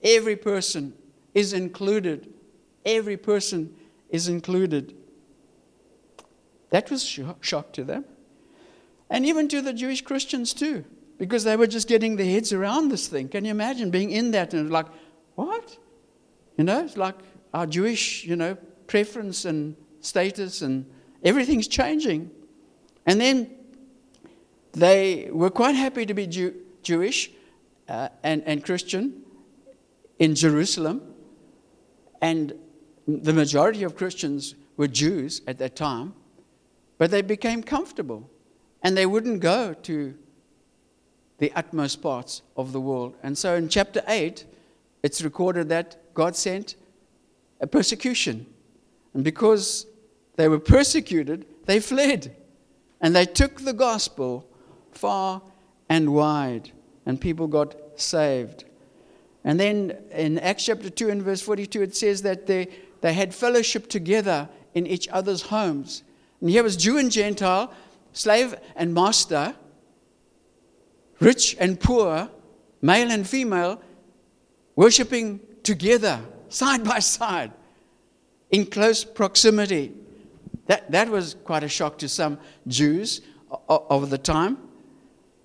Every 0.03 0.35
person 0.35 0.93
is 1.33 1.53
included. 1.53 2.31
Every 2.85 3.17
person 3.17 3.75
is 4.09 4.27
included. 4.27 4.95
That 6.69 6.89
was 6.89 7.03
shock, 7.03 7.43
shock 7.43 7.73
to 7.73 7.83
them. 7.83 8.05
And 9.09 9.25
even 9.25 9.47
to 9.49 9.61
the 9.61 9.73
Jewish 9.73 10.01
Christians, 10.01 10.53
too, 10.53 10.83
because 11.17 11.43
they 11.43 11.55
were 11.55 11.67
just 11.67 11.87
getting 11.87 12.15
their 12.15 12.25
heads 12.25 12.51
around 12.51 12.89
this 12.89 13.07
thing. 13.07 13.29
Can 13.29 13.45
you 13.45 13.51
imagine 13.51 13.91
being 13.91 14.11
in 14.11 14.31
that 14.31 14.53
and 14.53 14.71
like, 14.71 14.87
what? 15.35 15.77
You 16.57 16.63
know, 16.63 16.83
it's 16.83 16.97
like 16.97 17.15
our 17.53 17.67
Jewish, 17.67 18.25
you 18.25 18.35
know, 18.35 18.55
preference 18.87 19.45
and 19.45 19.75
status 20.01 20.61
and 20.61 20.85
everything's 21.23 21.67
changing. 21.67 22.31
And 23.05 23.21
then 23.21 23.49
they 24.73 25.29
were 25.31 25.49
quite 25.49 25.75
happy 25.75 26.05
to 26.05 26.13
be 26.13 26.27
Jew- 26.27 26.55
Jewish 26.81 27.31
uh, 27.87 28.09
and, 28.23 28.43
and 28.45 28.63
Christian 28.63 29.23
in 30.19 30.35
Jerusalem. 30.35 31.01
And 32.21 32.53
the 33.07 33.33
majority 33.33 33.83
of 33.83 33.95
Christians 33.95 34.55
were 34.77 34.87
Jews 34.87 35.41
at 35.47 35.59
that 35.59 35.75
time. 35.75 36.13
But 36.97 37.11
they 37.11 37.21
became 37.21 37.63
comfortable 37.63 38.29
and 38.81 38.95
they 38.95 39.05
wouldn't 39.05 39.39
go 39.39 39.73
to 39.73 40.13
the 41.37 41.51
utmost 41.55 42.01
parts 42.01 42.41
of 42.55 42.71
the 42.71 42.79
world. 42.79 43.15
And 43.23 43.37
so 43.37 43.55
in 43.55 43.67
chapter 43.67 44.01
8, 44.07 44.45
it's 45.03 45.21
recorded 45.21 45.69
that 45.69 46.13
God 46.13 46.35
sent 46.35 46.75
a 47.59 47.67
persecution. 47.67 48.45
And 49.13 49.23
because 49.23 49.85
they 50.35 50.47
were 50.47 50.59
persecuted, 50.59 51.45
they 51.65 51.79
fled. 51.79 52.35
And 53.01 53.15
they 53.15 53.25
took 53.25 53.61
the 53.61 53.73
gospel 53.73 54.47
far 54.91 55.41
and 55.89 56.13
wide, 56.13 56.71
and 57.05 57.19
people 57.19 57.47
got 57.47 57.75
saved. 57.95 58.65
And 59.43 59.59
then 59.59 59.97
in 60.11 60.39
Acts 60.39 60.65
chapter 60.65 60.89
2 60.89 61.09
and 61.09 61.21
verse 61.21 61.41
42, 61.41 61.81
it 61.83 61.95
says 61.95 62.23
that 62.23 62.47
they, 62.47 62.67
they 63.01 63.13
had 63.13 63.33
fellowship 63.33 63.87
together 63.89 64.49
in 64.73 64.87
each 64.87 65.07
other's 65.09 65.43
homes. 65.43 66.03
And 66.45 66.51
here 66.51 66.61
was 66.61 66.77
Jew 66.77 66.99
and 66.99 67.11
Gentile, 67.11 67.73
slave 68.13 68.53
and 68.75 68.93
master, 68.93 69.55
rich 71.19 71.57
and 71.59 71.79
poor, 71.79 72.29
male 72.83 73.09
and 73.09 73.27
female, 73.27 73.81
worshiping 74.75 75.39
together, 75.63 76.19
side 76.49 76.83
by 76.83 76.99
side, 76.99 77.51
in 78.51 78.67
close 78.67 79.03
proximity. 79.03 79.91
That, 80.67 80.91
that 80.91 81.09
was 81.09 81.33
quite 81.33 81.63
a 81.63 81.67
shock 81.67 81.97
to 81.97 82.07
some 82.07 82.37
Jews 82.67 83.21
of 83.67 84.11
the 84.11 84.19
time. 84.19 84.59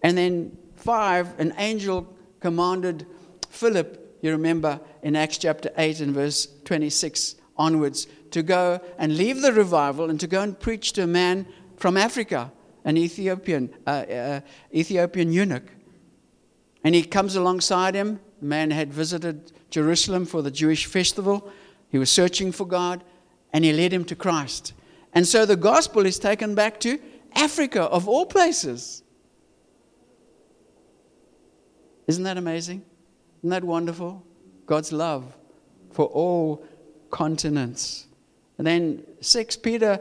And 0.03 0.19
then, 0.19 0.55
five, 0.77 1.29
an 1.41 1.55
angel 1.57 2.15
commanded 2.41 3.07
Philip, 3.49 4.19
you 4.21 4.33
remember 4.33 4.79
in 5.03 5.17
Acts 5.17 5.39
chapter 5.39 5.71
8 5.79 6.01
and 6.01 6.13
verse 6.13 6.47
26 6.67 7.37
onwards, 7.57 8.07
to 8.33 8.43
go 8.43 8.81
and 8.99 9.17
leave 9.17 9.43
the 9.43 9.53
revival 9.53 10.11
and 10.11 10.19
to 10.21 10.27
go 10.27 10.43
and 10.43 10.59
preach 10.59 10.93
to 10.93 11.03
a 11.03 11.07
man 11.07 11.47
from 11.77 11.97
Africa, 11.97 12.53
an 12.85 12.97
Ethiopian, 12.97 13.71
uh, 13.87 13.91
uh, 13.91 14.41
Ethiopian 14.75 15.33
eunuch. 15.33 15.71
And 16.85 16.95
he 16.95 17.03
comes 17.03 17.37
alongside 17.37 17.95
him. 17.95 18.21
The 18.41 18.47
man 18.47 18.71
had 18.71 18.93
visited 18.93 19.53
Jerusalem 19.71 20.27
for 20.27 20.43
the 20.43 20.51
Jewish 20.51 20.87
festival. 20.87 21.51
He 21.91 21.99
was 21.99 22.11
searching 22.11 22.53
for 22.53 22.67
God, 22.67 23.05
and 23.53 23.65
he 23.65 23.73
led 23.73 23.93
him 23.93 24.05
to 24.07 24.17
Christ. 24.17 24.73
And 25.13 25.27
so 25.27 25.45
the 25.45 25.57
gospel 25.57 26.07
is 26.07 26.19
taken 26.19 26.55
back 26.55 26.81
to 26.81 26.99
Africa, 27.35 27.83
of 27.83 28.09
all 28.09 28.27
places. 28.27 29.03
Isn't 32.07 32.25
that 32.25 32.37
amazing? 32.37 32.83
Isn't 33.41 33.51
that 33.51 33.65
wonderful? 33.65 34.25
God's 34.67 34.93
love 34.93 35.37
for 35.93 36.07
all 36.07 36.65
continents. 37.11 38.07
And 38.61 38.67
then, 38.67 39.07
six, 39.23 39.57
Peter 39.57 39.99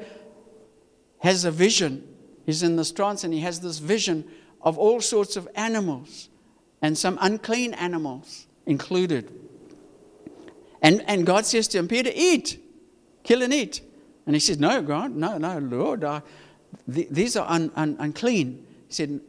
has 1.19 1.45
a 1.45 1.49
vision. 1.49 2.05
He's 2.45 2.61
in 2.61 2.75
this 2.75 2.91
trance 2.91 3.23
and 3.23 3.33
he 3.33 3.39
has 3.39 3.61
this 3.61 3.77
vision 3.77 4.25
of 4.61 4.77
all 4.77 4.99
sorts 4.99 5.37
of 5.37 5.47
animals 5.55 6.27
and 6.81 6.97
some 6.97 7.17
unclean 7.21 7.73
animals 7.73 8.47
included. 8.65 9.31
And, 10.81 11.01
and 11.07 11.25
God 11.25 11.45
says 11.45 11.69
to 11.69 11.77
him, 11.77 11.87
Peter, 11.87 12.11
eat, 12.13 12.61
kill 13.23 13.43
and 13.43 13.53
eat. 13.53 13.79
And 14.25 14.35
he 14.35 14.41
says, 14.41 14.59
No, 14.59 14.81
God, 14.81 15.15
no, 15.15 15.37
no, 15.37 15.59
Lord, 15.59 16.03
I, 16.03 16.21
th- 16.93 17.07
these 17.09 17.37
are 17.37 17.49
un, 17.49 17.71
un, 17.77 17.95
unclean. 17.97 18.67
He 18.87 18.93
said, 18.93 19.21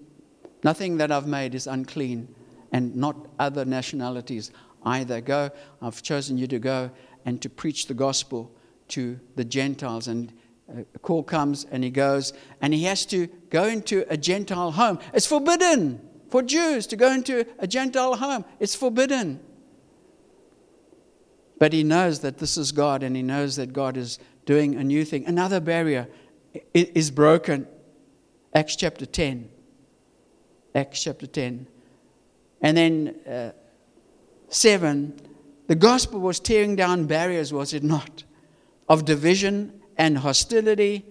Nothing 0.65 0.97
that 0.97 1.13
I've 1.13 1.29
made 1.29 1.55
is 1.55 1.69
unclean, 1.69 2.35
and 2.73 2.97
not 2.97 3.29
other 3.39 3.65
nationalities 3.65 4.51
either. 4.83 5.21
Go, 5.21 5.51
I've 5.81 6.03
chosen 6.03 6.37
you 6.37 6.49
to 6.49 6.59
go 6.59 6.91
and 7.25 7.41
to 7.43 7.49
preach 7.49 7.87
the 7.87 7.95
gospel 7.95 8.51
to 8.91 9.19
the 9.37 9.45
Gentiles. 9.45 10.09
And 10.09 10.33
a 10.95 10.99
call 10.99 11.23
comes, 11.23 11.65
and 11.71 11.83
he 11.83 11.91
goes, 11.91 12.33
and 12.61 12.73
he 12.73 12.85
has 12.85 13.05
to 13.07 13.27
go 13.51 13.65
into 13.65 14.05
a 14.09 14.17
Gentile 14.17 14.73
home. 14.73 14.99
It's 15.13 15.27
forbidden 15.27 16.01
for 16.31 16.43
Jews 16.43 16.87
to 16.87 16.97
go 16.97 17.13
into 17.13 17.45
a 17.59 17.67
Gentile 17.67 18.17
home, 18.17 18.45
it's 18.61 18.75
forbidden. 18.75 19.41
But 21.59 21.73
he 21.73 21.83
knows 21.83 22.21
that 22.21 22.39
this 22.39 22.57
is 22.57 22.73
God, 22.73 23.03
and 23.03 23.15
he 23.15 23.23
knows 23.23 23.57
that 23.57 23.73
God 23.73 23.97
is 23.97 24.19
doing 24.47 24.77
a 24.77 24.85
new 24.85 25.05
thing. 25.05 25.27
Another 25.27 25.61
barrier 25.61 26.09
is 26.73 27.11
broken. 27.11 27.67
Acts 28.55 28.77
chapter 28.77 29.05
10. 29.05 29.51
Acts 30.75 31.03
chapter 31.03 31.27
10. 31.27 31.67
And 32.63 32.77
then 32.77 33.15
uh, 33.29 33.51
7. 34.49 35.21
The 35.67 35.75
gospel 35.75 36.21
was 36.21 36.41
tearing 36.41 36.77
down 36.77 37.07
barriers, 37.07 37.53
was 37.53 37.75
it 37.75 37.83
not? 37.83 38.25
Of 38.91 39.05
division 39.05 39.81
and 39.97 40.19
hostility 40.19 41.07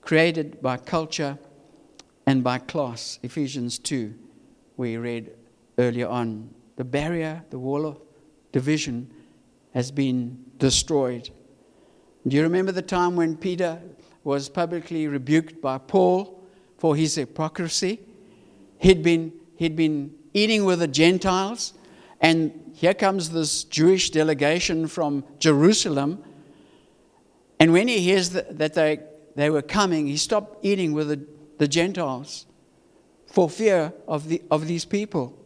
created 0.00 0.62
by 0.62 0.78
culture 0.78 1.38
and 2.24 2.42
by 2.42 2.56
class. 2.56 3.18
Ephesians 3.22 3.78
2, 3.78 4.14
we 4.78 4.96
read 4.96 5.32
earlier 5.76 6.08
on. 6.08 6.48
The 6.76 6.84
barrier, 6.84 7.44
the 7.50 7.58
wall 7.58 7.84
of 7.84 8.00
division, 8.52 9.12
has 9.74 9.90
been 9.90 10.46
destroyed. 10.56 11.28
Do 12.26 12.36
you 12.36 12.42
remember 12.42 12.72
the 12.72 12.80
time 12.80 13.16
when 13.16 13.36
Peter 13.36 13.82
was 14.24 14.48
publicly 14.48 15.06
rebuked 15.06 15.60
by 15.60 15.76
Paul 15.76 16.42
for 16.78 16.96
his 16.96 17.16
hypocrisy? 17.16 18.00
He'd 18.78 19.02
been, 19.02 19.34
he'd 19.56 19.76
been 19.76 20.14
eating 20.32 20.64
with 20.64 20.78
the 20.78 20.88
Gentiles, 20.88 21.74
and 22.22 22.72
here 22.74 22.94
comes 22.94 23.28
this 23.28 23.64
Jewish 23.64 24.08
delegation 24.08 24.86
from 24.86 25.22
Jerusalem. 25.38 26.24
And 27.60 27.72
when 27.74 27.88
he 27.88 28.00
hears 28.00 28.30
that, 28.30 28.74
they, 28.74 29.00
they 29.36 29.50
were 29.50 29.62
coming, 29.62 30.06
he 30.06 30.16
stopped 30.16 30.64
eating 30.64 30.92
with 30.92 31.08
the, 31.08 31.20
the 31.58 31.68
Gentiles 31.68 32.46
for 33.26 33.50
fear 33.50 33.92
of, 34.08 34.28
the, 34.28 34.42
of 34.50 34.66
these 34.66 34.86
people. 34.86 35.38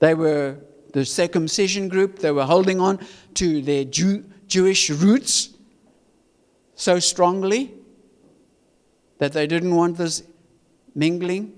They 0.00 0.14
were 0.14 0.58
the 0.92 1.04
circumcision 1.04 1.88
group, 1.88 2.18
they 2.18 2.32
were 2.32 2.44
holding 2.44 2.80
on 2.80 2.98
to 3.34 3.62
their 3.62 3.84
Jew, 3.84 4.24
Jewish 4.48 4.90
roots 4.90 5.50
so 6.74 6.98
strongly 6.98 7.74
that 9.18 9.32
they 9.32 9.46
didn't 9.46 9.74
want 9.74 9.98
this 9.98 10.22
mingling. 10.94 11.52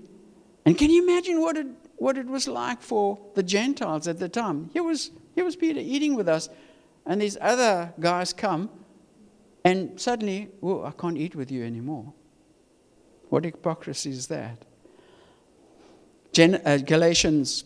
And 0.64 0.76
can 0.76 0.90
you 0.90 1.02
imagine 1.02 1.40
what 1.40 1.56
it, 1.56 1.66
what 1.96 2.18
it 2.18 2.26
was 2.26 2.48
like 2.48 2.82
for 2.82 3.18
the 3.34 3.42
Gentiles 3.42 4.08
at 4.08 4.18
the 4.18 4.28
time? 4.28 4.68
Here 4.72 4.82
was, 4.82 5.10
here 5.34 5.44
was 5.44 5.56
Peter 5.56 5.80
eating 5.80 6.14
with 6.14 6.28
us, 6.28 6.48
and 7.06 7.20
these 7.20 7.38
other 7.40 7.94
guys 8.00 8.32
come, 8.32 8.68
and 9.64 10.00
suddenly, 10.00 10.48
oh, 10.62 10.84
I 10.84 10.92
can't 10.92 11.18
eat 11.18 11.34
with 11.34 11.50
you 11.50 11.64
anymore. 11.64 12.12
What 13.28 13.44
hypocrisy 13.44 14.10
is 14.10 14.26
that? 14.28 14.64
Gen- 16.32 16.62
uh, 16.64 16.78
Galatians 16.78 17.64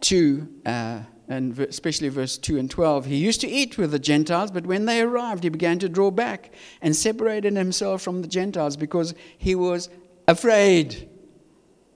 2, 0.00 0.48
uh, 0.66 1.00
and 1.28 1.58
especially 1.58 2.08
verse 2.08 2.38
2 2.38 2.58
and 2.58 2.70
12. 2.70 3.06
He 3.06 3.16
used 3.16 3.40
to 3.40 3.48
eat 3.48 3.78
with 3.78 3.90
the 3.92 3.98
Gentiles, 3.98 4.50
but 4.50 4.66
when 4.66 4.86
they 4.86 5.00
arrived, 5.00 5.44
he 5.44 5.48
began 5.48 5.78
to 5.80 5.88
draw 5.88 6.10
back 6.10 6.52
and 6.82 6.94
separated 6.94 7.56
himself 7.56 8.02
from 8.02 8.22
the 8.22 8.28
Gentiles 8.28 8.76
because 8.76 9.14
he 9.38 9.54
was 9.54 9.88
afraid 10.28 11.08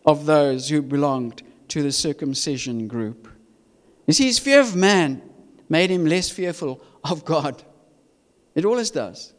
of 0.07 0.27
those 0.27 0.69
who 0.69 0.83
belonged 0.83 1.43
to 1.69 1.83
the 1.83 1.93
circumcision 1.93 2.87
group. 2.89 3.29
You 4.07 4.13
see, 4.15 4.27
his 4.27 4.39
fear 4.39 4.61
of 4.61 4.77
man 4.77 5.23
made 5.69 5.91
him 5.91 6.05
less 6.05 6.31
fearful 6.31 6.83
of 7.03 7.25
God. 7.25 7.63
It 8.55 8.65
always 8.65 8.91
does. 8.91 9.33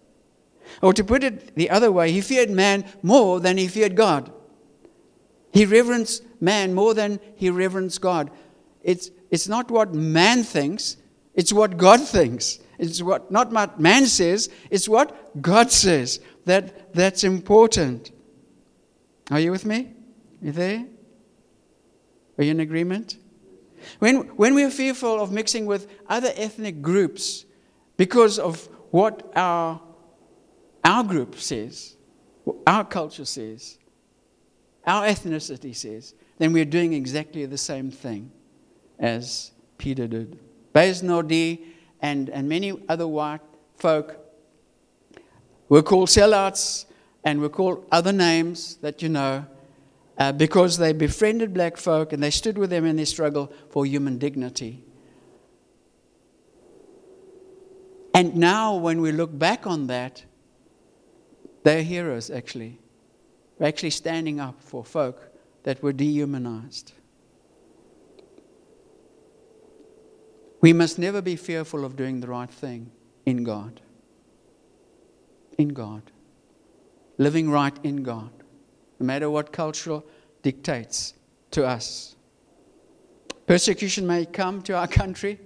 Or 0.82 0.94
to 0.94 1.04
put 1.04 1.24
it 1.24 1.56
the 1.56 1.70
other 1.70 1.92
way, 1.92 2.12
he 2.12 2.22
feared 2.22 2.50
man 2.50 2.86
more 3.02 3.40
than 3.40 3.58
he 3.58 3.68
feared 3.68 3.96
God. 3.96 4.32
He 5.54 5.66
reverenced 5.66 6.24
man 6.42 6.74
more 6.74 6.94
than 6.94 7.20
he 7.36 7.50
reverenced 7.50 8.02
God. 8.02 8.32
It's, 8.84 9.10
it's 9.32 9.48
not 9.48 9.72
what 9.72 9.94
man 9.94 10.44
thinks, 10.44 10.98
it's 11.34 11.54
what 11.54 11.78
God 11.78 12.02
thinks. 12.02 12.60
It's 12.78 13.02
what 13.02 13.32
not 13.32 13.52
what 13.52 13.80
man 13.80 14.06
says, 14.06 14.50
it's 14.70 14.90
what 14.90 15.42
God 15.42 15.72
says. 15.72 16.20
That, 16.46 16.94
that's 16.94 17.24
important. 17.24 18.12
Are 19.32 19.40
you 19.40 19.52
with 19.52 19.66
me? 19.66 19.94
You 20.42 20.52
there? 20.52 20.86
Are 22.38 22.44
you 22.44 22.52
in 22.52 22.60
agreement? 22.60 23.18
When, 24.00 24.18
when 24.36 24.56
we 24.56 24.64
are 24.64 24.70
fearful 24.70 25.22
of 25.22 25.32
mixing 25.32 25.66
with 25.66 25.88
other 26.08 26.32
ethnic 26.36 26.82
groups 26.82 27.46
because 27.98 28.38
of 28.38 28.68
what 28.92 29.32
our, 29.36 29.82
our 30.84 31.04
group 31.04 31.36
says, 31.36 31.96
our 32.66 32.84
culture 32.84 33.26
says, 33.26 33.78
our 34.86 35.06
ethnicity 35.08 35.76
says, 35.76 36.14
then 36.38 36.54
we're 36.54 36.66
doing 36.66 36.94
exactly 36.94 37.46
the 37.46 37.58
same 37.58 37.90
thing 37.92 38.32
as 39.00 39.52
Peter 39.78 40.08
did. 40.08 40.40
Beyers 40.74 41.02
Naudé 41.02 41.62
and, 42.02 42.30
and 42.30 42.48
many 42.48 42.74
other 42.88 43.08
white 43.08 43.42
folk 43.78 44.18
were 45.70 45.82
called 45.82 46.10
sellouts 46.10 46.86
and 47.24 47.42
were 47.42 47.50
called 47.50 47.86
other 47.92 48.12
names 48.12 48.76
that 48.78 49.02
you 49.02 49.10
know 49.10 49.46
uh, 50.18 50.32
because 50.32 50.78
they 50.78 50.94
befriended 50.94 51.54
black 51.54 51.78
folk 51.78 52.14
and 52.14 52.22
they 52.22 52.30
stood 52.30 52.58
with 52.58 52.70
them 52.70 52.86
in 52.86 52.96
their 52.96 53.06
struggle 53.06 53.52
for 53.70 53.86
human 53.86 54.18
dignity. 54.18 54.84
And 58.16 58.38
now, 58.38 58.78
when 58.78 59.02
we 59.02 59.12
look 59.12 59.38
back 59.38 59.68
on 59.68 59.88
that, 59.88 60.24
they're 61.66 61.84
heroes 61.84 62.32
actually. 62.32 62.80
We're 63.60 63.68
actually 63.68 63.90
standing 63.90 64.40
up 64.40 64.62
for 64.62 64.86
folk 64.86 65.34
that 65.64 65.84
were 65.84 65.92
dehumanized. 65.92 66.94
We 70.62 70.72
must 70.72 70.98
never 70.98 71.22
be 71.22 71.36
fearful 71.36 71.84
of 71.84 71.98
doing 71.98 72.22
the 72.22 72.28
right 72.28 72.50
thing 72.50 72.90
in 73.26 73.44
God. 73.44 73.82
In 75.58 75.70
God. 75.70 76.04
Living 77.18 77.50
right 77.50 77.78
in 77.84 78.02
God. 78.02 78.32
No 78.98 79.08
matter 79.08 79.30
what 79.30 79.52
cultural 79.52 80.06
dictates 80.42 81.16
to 81.52 81.66
us. 81.66 82.16
Persecution 83.46 84.08
may 84.08 84.26
come 84.26 84.62
to 84.62 84.74
our 84.74 84.88
country, 84.88 85.38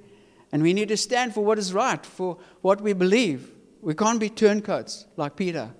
and 0.51 0.63
we 0.63 0.73
need 0.73 0.89
to 0.89 0.97
stand 0.97 1.33
for 1.33 1.43
what 1.43 1.59
is 1.59 1.73
right, 1.73 2.03
for 2.05 2.37
what 2.61 2.81
we 2.81 2.93
believe. 2.93 3.51
We 3.81 3.93
can't 3.93 4.19
be 4.19 4.29
turncoats 4.29 5.05
like 5.15 5.35
Peter. 5.35 5.71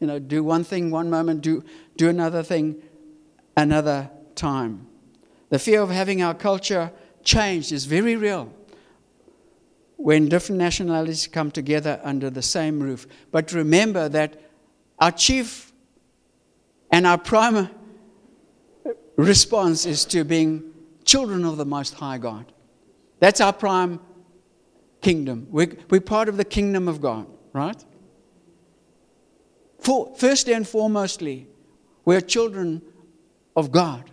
You 0.00 0.06
know, 0.06 0.18
do 0.18 0.44
one 0.44 0.64
thing 0.64 0.90
one 0.90 1.10
moment, 1.10 1.42
do, 1.42 1.64
do 1.96 2.08
another 2.08 2.42
thing 2.42 2.82
another 3.56 4.10
time. 4.34 4.86
The 5.50 5.58
fear 5.58 5.80
of 5.80 5.90
having 5.90 6.22
our 6.22 6.34
culture 6.34 6.92
changed 7.24 7.72
is 7.72 7.84
very 7.84 8.16
real 8.16 8.52
when 9.96 10.28
different 10.28 10.58
nationalities 10.58 11.26
come 11.26 11.50
together 11.50 12.00
under 12.02 12.28
the 12.30 12.42
same 12.42 12.82
roof. 12.82 13.06
But 13.30 13.52
remember 13.52 14.08
that 14.08 14.40
our 14.98 15.12
chief 15.12 15.72
and 16.90 17.06
our 17.06 17.18
prime 17.18 17.70
response 19.16 19.86
is 19.86 20.04
to 20.06 20.24
being 20.24 20.72
children 21.04 21.44
of 21.44 21.56
the 21.56 21.64
Most 21.64 21.94
High 21.94 22.18
God. 22.18 22.51
That's 23.22 23.40
our 23.40 23.52
prime 23.52 24.00
kingdom. 25.00 25.46
We're, 25.48 25.76
we're 25.88 26.00
part 26.00 26.28
of 26.28 26.36
the 26.36 26.44
kingdom 26.44 26.88
of 26.88 27.00
God. 27.00 27.28
right? 27.52 27.80
For, 29.78 30.12
firstly 30.16 30.54
and 30.54 30.66
foremostly, 30.66 31.46
we're 32.04 32.20
children 32.20 32.82
of 33.54 33.70
God. 33.70 34.10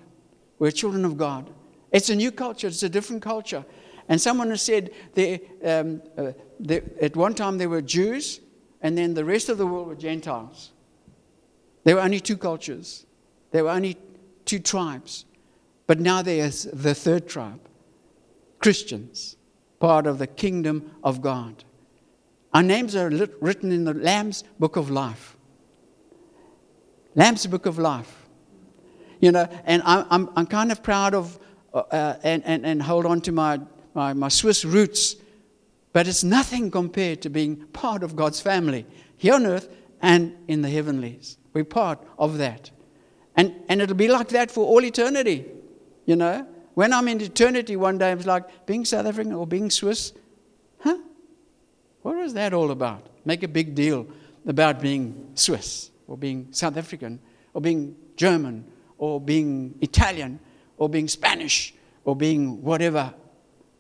We're 0.60 0.69
children 0.69 1.06
of 1.06 1.17
God. 1.17 1.50
It's 1.91 2.12
a 2.12 2.15
new 2.15 2.32
culture, 2.32 2.67
it's 2.67 2.84
a 2.84 2.89
different 2.89 3.24
culture. 3.24 3.65
And 4.08 4.22
someone 4.22 4.52
has 4.52 4.62
said 4.62 4.91
they, 5.15 5.41
um, 5.65 6.04
uh, 6.15 6.34
they, 6.60 6.84
at 7.02 7.15
one 7.15 7.34
time 7.34 7.58
there 7.58 7.69
were 7.69 7.82
Jews, 7.82 8.41
and 8.80 8.95
then 8.95 9.15
the 9.15 9.26
rest 9.26 9.50
of 9.50 9.58
the 9.58 9.65
world 9.65 9.88
were 9.88 9.95
Gentiles. 9.95 10.72
There 11.84 11.95
were 11.95 12.02
only 12.02 12.19
two 12.19 12.38
cultures, 12.38 13.08
there 13.50 13.63
were 13.63 13.72
only 13.72 13.98
two 14.45 14.60
tribes. 14.60 15.26
But 15.88 16.00
now 16.00 16.22
there's 16.22 16.65
the 16.65 16.93
third 16.93 17.28
tribe 17.28 17.68
Christians, 18.60 19.36
part 19.80 20.06
of 20.06 20.19
the 20.19 20.28
kingdom 20.28 20.91
of 21.04 21.22
God. 21.22 21.63
Our 22.54 22.63
names 22.63 22.95
are 22.95 23.10
lit, 23.10 23.36
written 23.41 23.72
in 23.72 23.84
the 23.84 23.93
Lamb's 23.93 24.43
book 24.60 24.76
of 24.76 24.89
life. 24.89 25.38
Lamb's 27.15 27.45
book 27.48 27.65
of 27.65 27.78
life. 27.78 28.28
You 29.19 29.32
know, 29.32 29.48
and 29.65 29.82
I'm, 29.86 30.06
I'm, 30.10 30.30
I'm 30.36 30.45
kind 30.45 30.72
of 30.72 30.82
proud 30.82 31.13
of 31.13 31.39
uh, 31.74 31.84
uh, 31.91 32.19
and, 32.24 32.43
and, 32.45 32.65
and 32.65 32.82
hold 32.82 33.06
on 33.06 33.22
to 33.22 33.32
my, 33.32 33.60
my, 33.93 34.13
my 34.13 34.28
Swiss 34.28 34.65
roots, 34.65 35.15
but 35.93 36.08
it's 36.08 36.24
nothing 36.24 36.72
compared 36.72 37.22
to 37.22 37.30
being 37.30 37.58
part 37.67 38.02
of 38.02 38.15
God's 38.15 38.41
family 38.41 38.86
here 39.17 39.36
on 39.36 39.45
earth 39.45 39.69
and 40.02 40.36
in 40.48 40.62
the 40.63 40.69
heavenlies. 40.69 41.38
We're 41.54 41.65
part 41.65 42.00
of 42.17 42.38
that. 42.39 42.72
And, 43.36 43.54
and 43.69 43.82
it'll 43.82 43.95
be 43.95 44.08
like 44.08 44.30
that 44.30 44.50
for 44.50 44.65
all 44.65 44.84
eternity. 44.84 45.45
You 46.06 46.15
know, 46.15 46.48
when 46.80 46.94
I'm 46.94 47.10
in 47.10 47.20
eternity 47.20 47.76
one 47.76 47.98
day, 47.98 48.13
it's 48.13 48.26
like 48.26 48.65
being 48.65 48.86
South 48.86 49.06
African 49.06 49.34
or 49.34 49.46
being 49.46 49.70
Swiss. 49.70 50.13
Huh? 50.80 50.98
What 52.04 52.15
was 52.15 52.34
that 52.36 52.54
all 52.54 52.72
about? 52.72 53.06
Make 53.26 53.44
a 53.44 53.50
big 53.50 53.76
deal 53.76 54.08
about 54.48 54.80
being 54.80 55.32
Swiss 55.36 55.92
or 56.08 56.18
being 56.18 56.48
South 56.52 56.78
African 56.78 57.20
or 57.54 57.60
being 57.60 57.98
German 58.15 58.63
or 58.98 59.20
being 59.20 59.78
Italian 59.82 60.39
or 60.78 60.88
being 60.88 61.10
Spanish 61.10 61.74
or 62.06 62.15
being 62.15 62.63
whatever. 62.63 63.13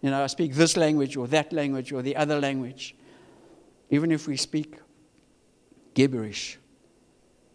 You 0.01 0.09
know, 0.09 0.21
I 0.21 0.27
speak 0.27 0.53
this 0.53 0.75
language 0.75 1.15
or 1.15 1.25
that 1.29 1.53
language 1.53 1.93
or 1.93 2.01
the 2.01 2.17
other 2.17 2.37
language. 2.37 2.97
Even 3.89 4.11
if 4.11 4.27
we 4.27 4.35
speak 4.35 4.75
gibberish. 5.93 6.59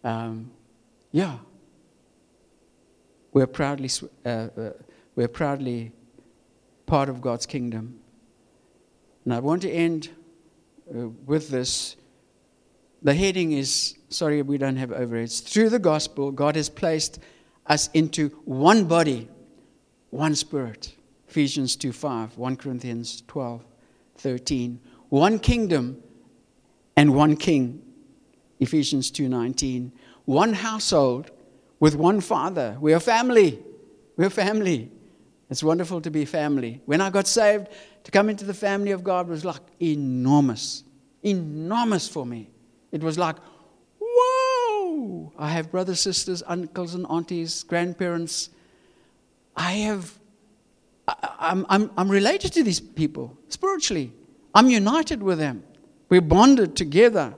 Um, 0.03 0.49
yeah. 1.11 1.37
We're 3.31 3.45
proudly, 3.45 3.91
uh, 4.25 4.29
uh, 4.29 4.71
we're 5.15 5.27
proudly 5.27 5.91
part 6.85 7.09
of 7.09 7.21
God's 7.21 7.45
kingdom. 7.45 7.99
And 9.23 9.33
I 9.33 9.39
want 9.39 9.61
to 9.63 9.71
end 9.71 10.09
uh, 10.89 11.09
with 11.25 11.49
this. 11.49 11.95
The 13.01 13.13
heading 13.13 13.51
is 13.51 13.95
sorry, 14.09 14.41
we 14.41 14.57
don't 14.57 14.77
have 14.77 14.89
overheads. 14.89 15.43
Through 15.43 15.69
the 15.69 15.79
gospel, 15.79 16.31
God 16.31 16.55
has 16.55 16.69
placed 16.69 17.19
us 17.67 17.89
into 17.93 18.29
one 18.45 18.85
body, 18.85 19.29
one 20.09 20.35
spirit. 20.35 20.95
Ephesians 21.27 21.75
2 21.75 21.91
5, 21.91 22.37
1 22.37 22.55
Corinthians 22.57 23.23
12 23.27 23.65
13. 24.17 24.79
One 25.09 25.39
kingdom 25.39 26.01
and 26.95 27.13
one 27.13 27.35
king. 27.35 27.81
Ephesians 28.59 29.11
2:19. 29.11 29.91
One 30.25 30.53
household 30.53 31.31
with 31.79 31.95
one 31.95 32.21
father. 32.21 32.77
We 32.79 32.93
are 32.93 32.99
family. 32.99 33.59
We're 34.17 34.29
family. 34.29 34.91
It's 35.55 35.63
wonderful 35.63 36.01
to 36.01 36.11
be 36.11 36.25
family. 36.25 36.81
When 36.85 36.99
I 36.99 37.09
got 37.09 37.27
saved, 37.27 37.69
to 38.03 38.11
come 38.11 38.29
into 38.29 38.43
the 38.43 38.53
family 38.53 38.91
of 38.91 39.05
God 39.05 39.29
was 39.29 39.45
like 39.45 39.61
enormous. 39.79 40.83
Enormous 41.23 42.09
for 42.09 42.25
me. 42.25 42.49
It 42.91 43.01
was 43.01 43.17
like, 43.17 43.37
whoa! 43.97 45.31
I 45.39 45.51
have 45.51 45.71
brothers, 45.71 46.01
sisters, 46.01 46.43
uncles, 46.45 46.93
and 46.93 47.05
aunties, 47.09 47.63
grandparents. 47.63 48.49
I 49.55 49.71
have, 49.87 50.19
I, 51.07 51.15
I'm, 51.39 51.65
I'm, 51.69 51.89
I'm 51.95 52.11
related 52.11 52.51
to 52.51 52.61
these 52.61 52.81
people 52.81 53.37
spiritually. 53.47 54.11
I'm 54.53 54.69
united 54.69 55.23
with 55.23 55.37
them. 55.37 55.63
We're 56.09 56.19
bonded 56.19 56.75
together. 56.75 57.33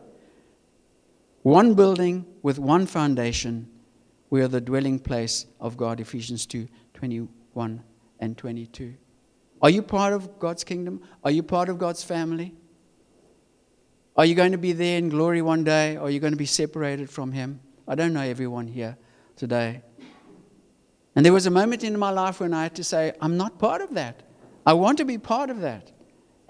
One 1.43 1.75
building 1.75 2.25
with 2.41 2.57
one 2.57 2.87
foundation. 2.87 3.69
We 4.31 4.41
are 4.41 4.47
the 4.47 4.59
dwelling 4.59 4.97
place 4.97 5.45
of 5.59 5.77
God. 5.77 5.99
Ephesians 5.99 6.47
2 6.47 6.67
21 6.95 7.83
and 8.19 8.37
22. 8.37 8.95
Are 9.61 9.69
you 9.69 9.81
part 9.81 10.13
of 10.13 10.39
God's 10.39 10.63
kingdom? 10.63 11.01
Are 11.23 11.31
you 11.31 11.43
part 11.43 11.69
of 11.69 11.77
God's 11.77 12.03
family? 12.03 12.55
Are 14.15 14.25
you 14.25 14.35
going 14.35 14.51
to 14.51 14.57
be 14.57 14.73
there 14.73 14.97
in 14.97 15.09
glory 15.09 15.41
one 15.41 15.63
day? 15.63 15.97
Or 15.97 16.03
are 16.03 16.09
you 16.09 16.19
going 16.19 16.33
to 16.33 16.37
be 16.37 16.45
separated 16.45 17.09
from 17.09 17.31
Him? 17.31 17.59
I 17.87 17.95
don't 17.95 18.13
know 18.13 18.21
everyone 18.21 18.67
here 18.67 18.97
today. 19.35 19.81
And 21.15 21.25
there 21.25 21.33
was 21.33 21.45
a 21.45 21.51
moment 21.51 21.83
in 21.83 21.97
my 21.97 22.11
life 22.11 22.39
when 22.39 22.53
I 22.53 22.63
had 22.63 22.75
to 22.75 22.83
say, 22.83 23.13
I'm 23.21 23.37
not 23.37 23.57
part 23.57 23.81
of 23.81 23.93
that. 23.95 24.23
I 24.65 24.73
want 24.73 24.97
to 24.99 25.05
be 25.05 25.17
part 25.17 25.49
of 25.49 25.61
that. 25.61 25.91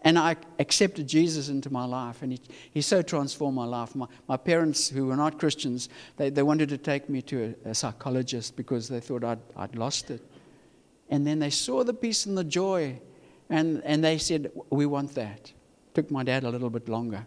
And 0.01 0.17
I 0.17 0.35
accepted 0.59 1.07
Jesus 1.07 1.49
into 1.49 1.71
my 1.71 1.85
life, 1.85 2.21
and 2.21 2.31
he, 2.31 2.39
he 2.71 2.81
so 2.81 3.01
transformed 3.01 3.55
my 3.55 3.65
life. 3.65 3.95
My, 3.95 4.07
my 4.27 4.37
parents, 4.37 4.89
who 4.89 5.07
were 5.07 5.15
not 5.15 5.39
Christians, 5.39 5.89
they, 6.17 6.29
they 6.29 6.43
wanted 6.43 6.69
to 6.69 6.77
take 6.77 7.09
me 7.09 7.21
to 7.23 7.55
a, 7.65 7.69
a 7.69 7.75
psychologist 7.75 8.55
because 8.55 8.87
they 8.87 8.99
thought 8.99 9.23
I'd, 9.23 9.39
I'd 9.55 9.75
lost 9.75 10.11
it. 10.11 10.21
And 11.09 11.25
then 11.25 11.39
they 11.39 11.49
saw 11.49 11.83
the 11.83 11.93
peace 11.93 12.25
and 12.25 12.37
the 12.37 12.43
joy, 12.43 12.99
and, 13.49 13.81
and 13.85 14.03
they 14.03 14.17
said, 14.17 14.51
We 14.69 14.85
want 14.85 15.15
that. 15.15 15.51
Took 15.93 16.11
my 16.11 16.23
dad 16.23 16.43
a 16.43 16.49
little 16.49 16.69
bit 16.69 16.89
longer. 16.89 17.25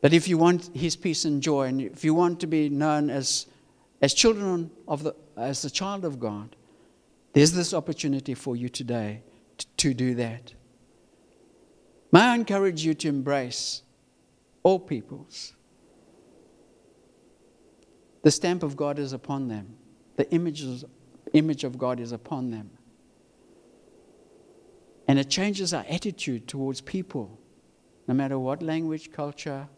But 0.00 0.12
if 0.12 0.28
you 0.28 0.36
want 0.36 0.70
his 0.76 0.96
peace 0.96 1.24
and 1.24 1.42
joy, 1.42 1.68
and 1.68 1.80
if 1.80 2.04
you 2.04 2.14
want 2.14 2.38
to 2.40 2.46
be 2.46 2.68
known 2.68 3.08
as, 3.08 3.46
as 4.02 4.12
children 4.12 4.70
of 4.86 5.02
the, 5.02 5.14
as 5.36 5.62
the 5.62 5.70
child 5.70 6.04
of 6.04 6.20
God, 6.20 6.56
there's 7.32 7.52
this 7.52 7.72
opportunity 7.72 8.34
for 8.34 8.54
you 8.54 8.68
today 8.68 9.22
to, 9.58 9.66
to 9.78 9.94
do 9.94 10.14
that. 10.16 10.52
May 12.12 12.20
I 12.20 12.34
encourage 12.34 12.84
you 12.84 12.94
to 12.94 13.08
embrace 13.08 13.82
all 14.62 14.78
peoples. 14.78 15.54
The 18.22 18.30
stamp 18.30 18.62
of 18.62 18.76
God 18.76 18.98
is 18.98 19.12
upon 19.12 19.48
them. 19.48 19.76
The 20.16 20.30
images, 20.30 20.84
image 21.32 21.64
of 21.64 21.78
God 21.78 22.00
is 22.00 22.12
upon 22.12 22.50
them. 22.50 22.70
And 25.06 25.18
it 25.18 25.28
changes 25.28 25.74
our 25.74 25.84
attitude 25.88 26.48
towards 26.48 26.80
people, 26.80 27.38
no 28.06 28.14
matter 28.14 28.38
what 28.38 28.62
language, 28.62 29.12
culture, 29.12 29.68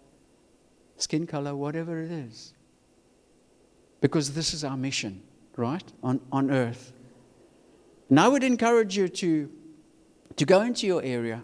skin 0.97 1.27
color, 1.27 1.55
whatever 1.55 2.01
it 2.01 2.11
is. 2.11 2.55
Because 4.01 4.35
this 4.35 4.55
is 4.55 4.63
our 4.63 4.77
mission, 4.77 5.23
right? 5.57 5.83
On, 6.03 6.21
on 6.31 6.51
earth. 6.51 6.93
And 8.09 8.21
I 8.21 8.29
would 8.29 8.45
encourage 8.45 8.97
you 8.97 9.09
to, 9.09 9.51
to 10.37 10.45
go 10.45 10.63
into 10.63 10.87
your 10.87 11.03
area. 11.03 11.43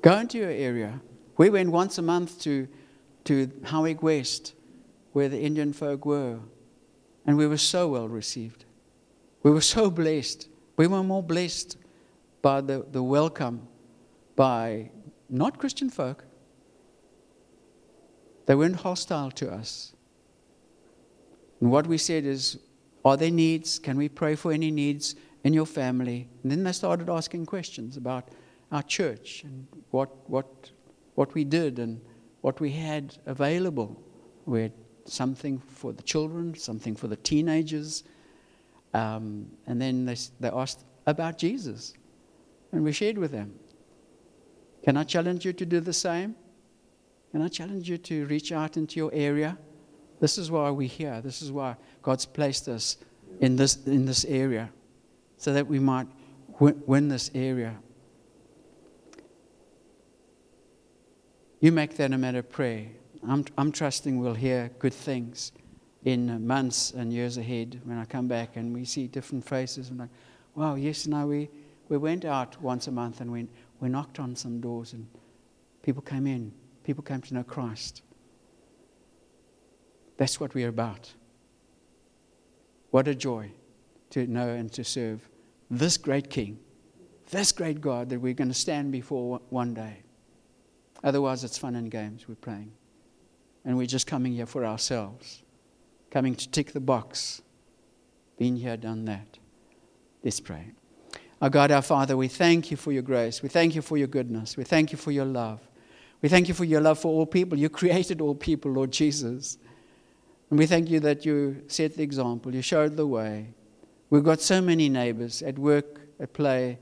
Go 0.00 0.16
into 0.16 0.38
your 0.38 0.50
area. 0.50 1.00
We 1.36 1.50
went 1.50 1.70
once 1.70 1.98
a 1.98 2.02
month 2.02 2.40
to, 2.42 2.68
to 3.24 3.50
Howick 3.64 4.02
West, 4.02 4.54
where 5.12 5.28
the 5.28 5.40
Indian 5.40 5.72
folk 5.72 6.06
were. 6.06 6.38
And 7.26 7.36
we 7.36 7.46
were 7.46 7.58
so 7.58 7.88
well 7.88 8.08
received. 8.08 8.64
We 9.42 9.50
were 9.50 9.60
so 9.60 9.90
blessed. 9.90 10.48
We 10.76 10.86
were 10.86 11.02
more 11.02 11.22
blessed 11.22 11.76
by 12.42 12.60
the, 12.60 12.86
the 12.90 13.02
welcome 13.02 13.68
by 14.36 14.90
not 15.28 15.58
Christian 15.58 15.90
folk. 15.90 16.24
They 18.46 18.54
weren't 18.54 18.76
hostile 18.76 19.30
to 19.32 19.52
us. 19.52 19.92
And 21.60 21.70
what 21.70 21.86
we 21.86 21.98
said 21.98 22.24
is, 22.24 22.58
Are 23.04 23.16
there 23.16 23.30
needs? 23.30 23.78
Can 23.78 23.96
we 23.96 24.08
pray 24.08 24.34
for 24.34 24.52
any 24.52 24.70
needs 24.70 25.14
in 25.44 25.52
your 25.52 25.66
family? 25.66 26.28
And 26.42 26.50
then 26.50 26.64
they 26.64 26.72
started 26.72 27.08
asking 27.08 27.46
questions 27.46 27.96
about 27.96 28.28
our 28.72 28.82
church 28.82 29.44
and 29.44 29.66
what, 29.90 30.28
what, 30.28 30.70
what 31.14 31.34
we 31.34 31.44
did 31.44 31.78
and 31.78 32.00
what 32.40 32.60
we 32.60 32.70
had 32.70 33.18
available. 33.26 34.02
We 34.46 34.62
had 34.62 34.72
something 35.04 35.58
for 35.58 35.92
the 35.92 36.02
children, 36.02 36.54
something 36.54 36.94
for 36.94 37.08
the 37.08 37.16
teenagers. 37.16 38.04
Um, 38.94 39.50
and 39.66 39.80
then 39.80 40.04
they, 40.04 40.16
they 40.40 40.48
asked 40.48 40.84
about 41.06 41.38
Jesus. 41.38 41.94
And 42.72 42.84
we 42.84 42.92
shared 42.92 43.18
with 43.18 43.32
them. 43.32 43.58
Can 44.84 44.96
I 44.96 45.04
challenge 45.04 45.44
you 45.44 45.52
to 45.52 45.66
do 45.66 45.80
the 45.80 45.92
same? 45.92 46.34
Can 47.32 47.42
I 47.42 47.48
challenge 47.48 47.88
you 47.88 47.98
to 47.98 48.26
reach 48.26 48.52
out 48.52 48.76
into 48.76 48.96
your 48.96 49.10
area? 49.12 49.58
This 50.20 50.38
is 50.38 50.50
why 50.50 50.70
we're 50.70 50.88
here. 50.88 51.20
This 51.20 51.42
is 51.42 51.52
why 51.52 51.76
God's 52.02 52.26
placed 52.26 52.68
us 52.68 52.96
in 53.40 53.56
this, 53.56 53.84
in 53.86 54.04
this 54.04 54.24
area, 54.24 54.70
so 55.36 55.52
that 55.52 55.66
we 55.66 55.78
might 55.78 56.08
win, 56.58 56.82
win 56.86 57.08
this 57.08 57.30
area. 57.34 57.76
You 61.60 61.72
make 61.72 61.96
that 61.96 62.12
a 62.12 62.18
matter 62.18 62.38
of 62.38 62.50
prayer. 62.50 62.88
I'm, 63.26 63.44
I'm 63.58 63.72
trusting 63.72 64.18
we'll 64.18 64.34
hear 64.34 64.70
good 64.78 64.94
things 64.94 65.52
in 66.04 66.46
months 66.46 66.92
and 66.92 67.12
years 67.12 67.36
ahead 67.36 67.80
when 67.84 67.98
I 67.98 68.04
come 68.04 68.28
back 68.28 68.56
and 68.56 68.72
we 68.72 68.84
see 68.84 69.06
different 69.06 69.46
faces. 69.46 69.90
And 69.90 69.98
like, 69.98 70.08
wow, 70.54 70.74
yes, 70.74 71.06
now 71.06 71.26
we, 71.26 71.50
we 71.88 71.98
went 71.98 72.24
out 72.24 72.60
once 72.62 72.86
a 72.86 72.92
month 72.92 73.20
and 73.20 73.30
we, 73.30 73.46
we 73.80 73.88
knocked 73.88 74.18
on 74.18 74.34
some 74.34 74.60
doors 74.60 74.94
and 74.94 75.06
People 75.82 76.02
came 76.02 76.26
in, 76.26 76.52
people 76.84 77.02
came 77.02 77.20
to 77.22 77.34
know 77.34 77.42
Christ. 77.42 78.02
That's 80.16 80.38
what 80.38 80.54
we're 80.54 80.68
about. 80.68 81.12
What 82.90 83.08
a 83.08 83.14
joy 83.14 83.52
to 84.10 84.26
know 84.26 84.48
and 84.48 84.70
to 84.72 84.84
serve 84.84 85.26
this 85.70 85.96
great 85.96 86.28
King, 86.28 86.58
this 87.30 87.52
great 87.52 87.80
God 87.80 88.10
that 88.10 88.20
we're 88.20 88.34
going 88.34 88.48
to 88.48 88.54
stand 88.54 88.92
before 88.92 89.40
one 89.48 89.72
day. 89.72 90.02
Otherwise, 91.02 91.44
it's 91.44 91.56
fun 91.56 91.76
and 91.76 91.90
games 91.90 92.28
we're 92.28 92.34
playing. 92.34 92.72
And 93.64 93.76
we're 93.76 93.86
just 93.86 94.06
coming 94.06 94.32
here 94.32 94.46
for 94.46 94.64
ourselves, 94.64 95.42
coming 96.10 96.34
to 96.34 96.48
tick 96.50 96.72
the 96.72 96.80
box. 96.80 97.42
Been 98.38 98.56
here, 98.56 98.76
done 98.76 99.04
that. 99.04 99.38
Let's 100.24 100.40
pray. 100.40 100.72
Our 101.42 101.50
God, 101.50 101.70
our 101.70 101.82
Father, 101.82 102.16
we 102.16 102.28
thank 102.28 102.70
you 102.70 102.76
for 102.76 102.92
your 102.92 103.02
grace. 103.02 103.42
We 103.42 103.48
thank 103.48 103.74
you 103.74 103.82
for 103.82 103.96
your 103.96 104.08
goodness. 104.08 104.56
We 104.56 104.64
thank 104.64 104.92
you 104.92 104.98
for 104.98 105.10
your 105.10 105.24
love. 105.24 105.60
We 106.22 106.28
thank 106.28 106.48
you 106.48 106.54
for 106.54 106.64
your 106.64 106.80
love 106.80 106.98
for 106.98 107.08
all 107.08 107.26
people. 107.26 107.58
You 107.58 107.68
created 107.82 108.20
all 108.20 108.34
people, 108.34 108.72
Lord 108.72 108.90
Jesus. 108.90 109.58
And 110.50 110.58
we 110.58 110.66
thank 110.66 110.90
you 110.90 111.00
that 111.00 111.24
you 111.24 111.62
set 111.68 111.96
the 111.96 112.02
example, 112.02 112.54
you 112.54 112.62
showed 112.62 112.96
the 112.96 113.06
way. 113.06 113.54
We've 114.10 114.24
got 114.24 114.40
so 114.40 114.60
many 114.60 114.88
neighbors 114.88 115.42
at 115.42 115.58
work, 115.58 116.00
at 116.18 116.32
play, 116.32 116.78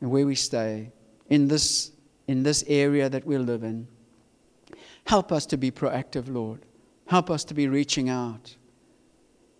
and 0.00 0.10
where 0.10 0.26
we 0.26 0.34
stay, 0.34 0.90
in 1.28 1.46
this, 1.46 1.92
in 2.26 2.42
this 2.42 2.64
area 2.66 3.08
that 3.08 3.26
we 3.26 3.36
live 3.36 3.62
in. 3.62 3.86
Help 5.04 5.32
us 5.32 5.46
to 5.46 5.56
be 5.56 5.70
proactive, 5.70 6.32
Lord. 6.32 6.64
Help 7.06 7.30
us 7.30 7.44
to 7.44 7.54
be 7.54 7.68
reaching 7.68 8.08
out. 8.08 8.56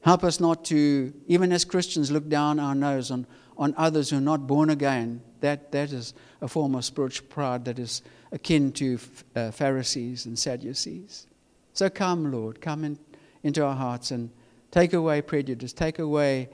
Help 0.03 0.25
us 0.25 0.41
not 0.41 0.65
to, 0.67 1.13
even 1.27 1.53
as 1.53 1.65
Christians, 1.65 2.11
look 2.11 2.29
down 2.29 2.59
our 2.59 2.75
nose 2.75 3.11
on, 3.11 3.27
on 3.57 3.75
others 3.77 4.11
who 4.11 4.19
are 4.19 4.21
not 4.21 4.47
born 4.47 4.71
again. 4.71 5.23
That, 5.41 5.73
that 5.73 5.93
is 5.93 6.15
a 6.41 6.49
form 6.49 6.75
of 6.75 6.85
spiritual 6.85 7.27
pride 7.29 7.65
that 7.67 7.79
is 7.79 8.03
akin 8.33 8.73
to 8.73 8.99
uh, 9.37 9.51
Pharisees 9.51 10.27
and 10.27 10.39
Sadducees. 10.39 11.27
So 11.73 11.89
come, 11.89 12.33
Lord, 12.33 12.61
come 12.61 12.85
in, 12.85 12.99
into 13.43 13.65
our 13.65 13.75
hearts 13.75 14.11
and 14.11 14.31
take 14.71 14.93
away 14.93 15.23
prejudice, 15.23 15.73
take 15.73 15.99
away 15.99 16.49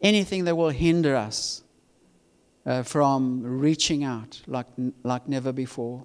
anything 0.00 0.44
that 0.44 0.56
will 0.56 0.70
hinder 0.70 1.14
us 1.16 1.62
uh, 2.66 2.82
from 2.82 3.42
reaching 3.42 4.04
out 4.04 4.40
like, 4.46 4.66
like 5.02 5.28
never 5.28 5.52
before. 5.52 6.04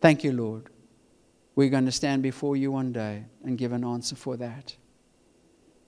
Thank 0.00 0.24
you, 0.24 0.32
Lord. 0.32 0.68
We're 1.56 1.70
going 1.70 1.86
to 1.86 1.92
stand 1.92 2.22
before 2.22 2.56
you 2.56 2.72
one 2.72 2.92
day 2.92 3.24
and 3.44 3.56
give 3.56 3.72
an 3.72 3.84
answer 3.84 4.16
for 4.16 4.36
that. 4.36 4.76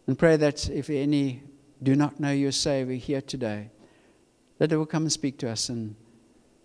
And 0.06 0.18
pray 0.18 0.36
that 0.36 0.68
if 0.70 0.88
any 0.88 1.42
do 1.82 1.96
not 1.96 2.20
know 2.20 2.30
your 2.30 2.52
Savior 2.52 2.96
here 2.96 3.20
today, 3.20 3.70
that 4.58 4.70
they 4.70 4.76
will 4.76 4.86
come 4.86 5.02
and 5.02 5.12
speak 5.12 5.38
to 5.38 5.50
us 5.50 5.68
and 5.68 5.96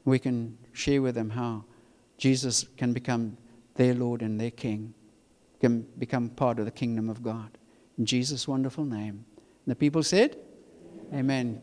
we 0.06 0.20
can 0.20 0.58
share 0.72 1.02
with 1.02 1.16
them 1.16 1.32
how 1.32 1.66
Jesus 2.18 2.66
can 2.78 2.94
become 2.94 3.38
their 3.76 3.94
Lord 3.96 4.22
and 4.22 4.40
their 4.40 4.52
King, 4.52 4.94
can 5.60 5.88
become 5.98 6.30
part 6.30 6.60
of 6.60 6.66
the 6.66 6.72
kingdom 6.72 7.10
of 7.10 7.24
God. 7.24 7.58
In 7.98 8.06
Jesus' 8.06 8.48
wonderful 8.48 8.86
name. 8.86 9.26
And 9.66 9.72
the 9.72 9.76
people 9.76 10.04
said, 10.04 10.38
Amen. 11.14 11.60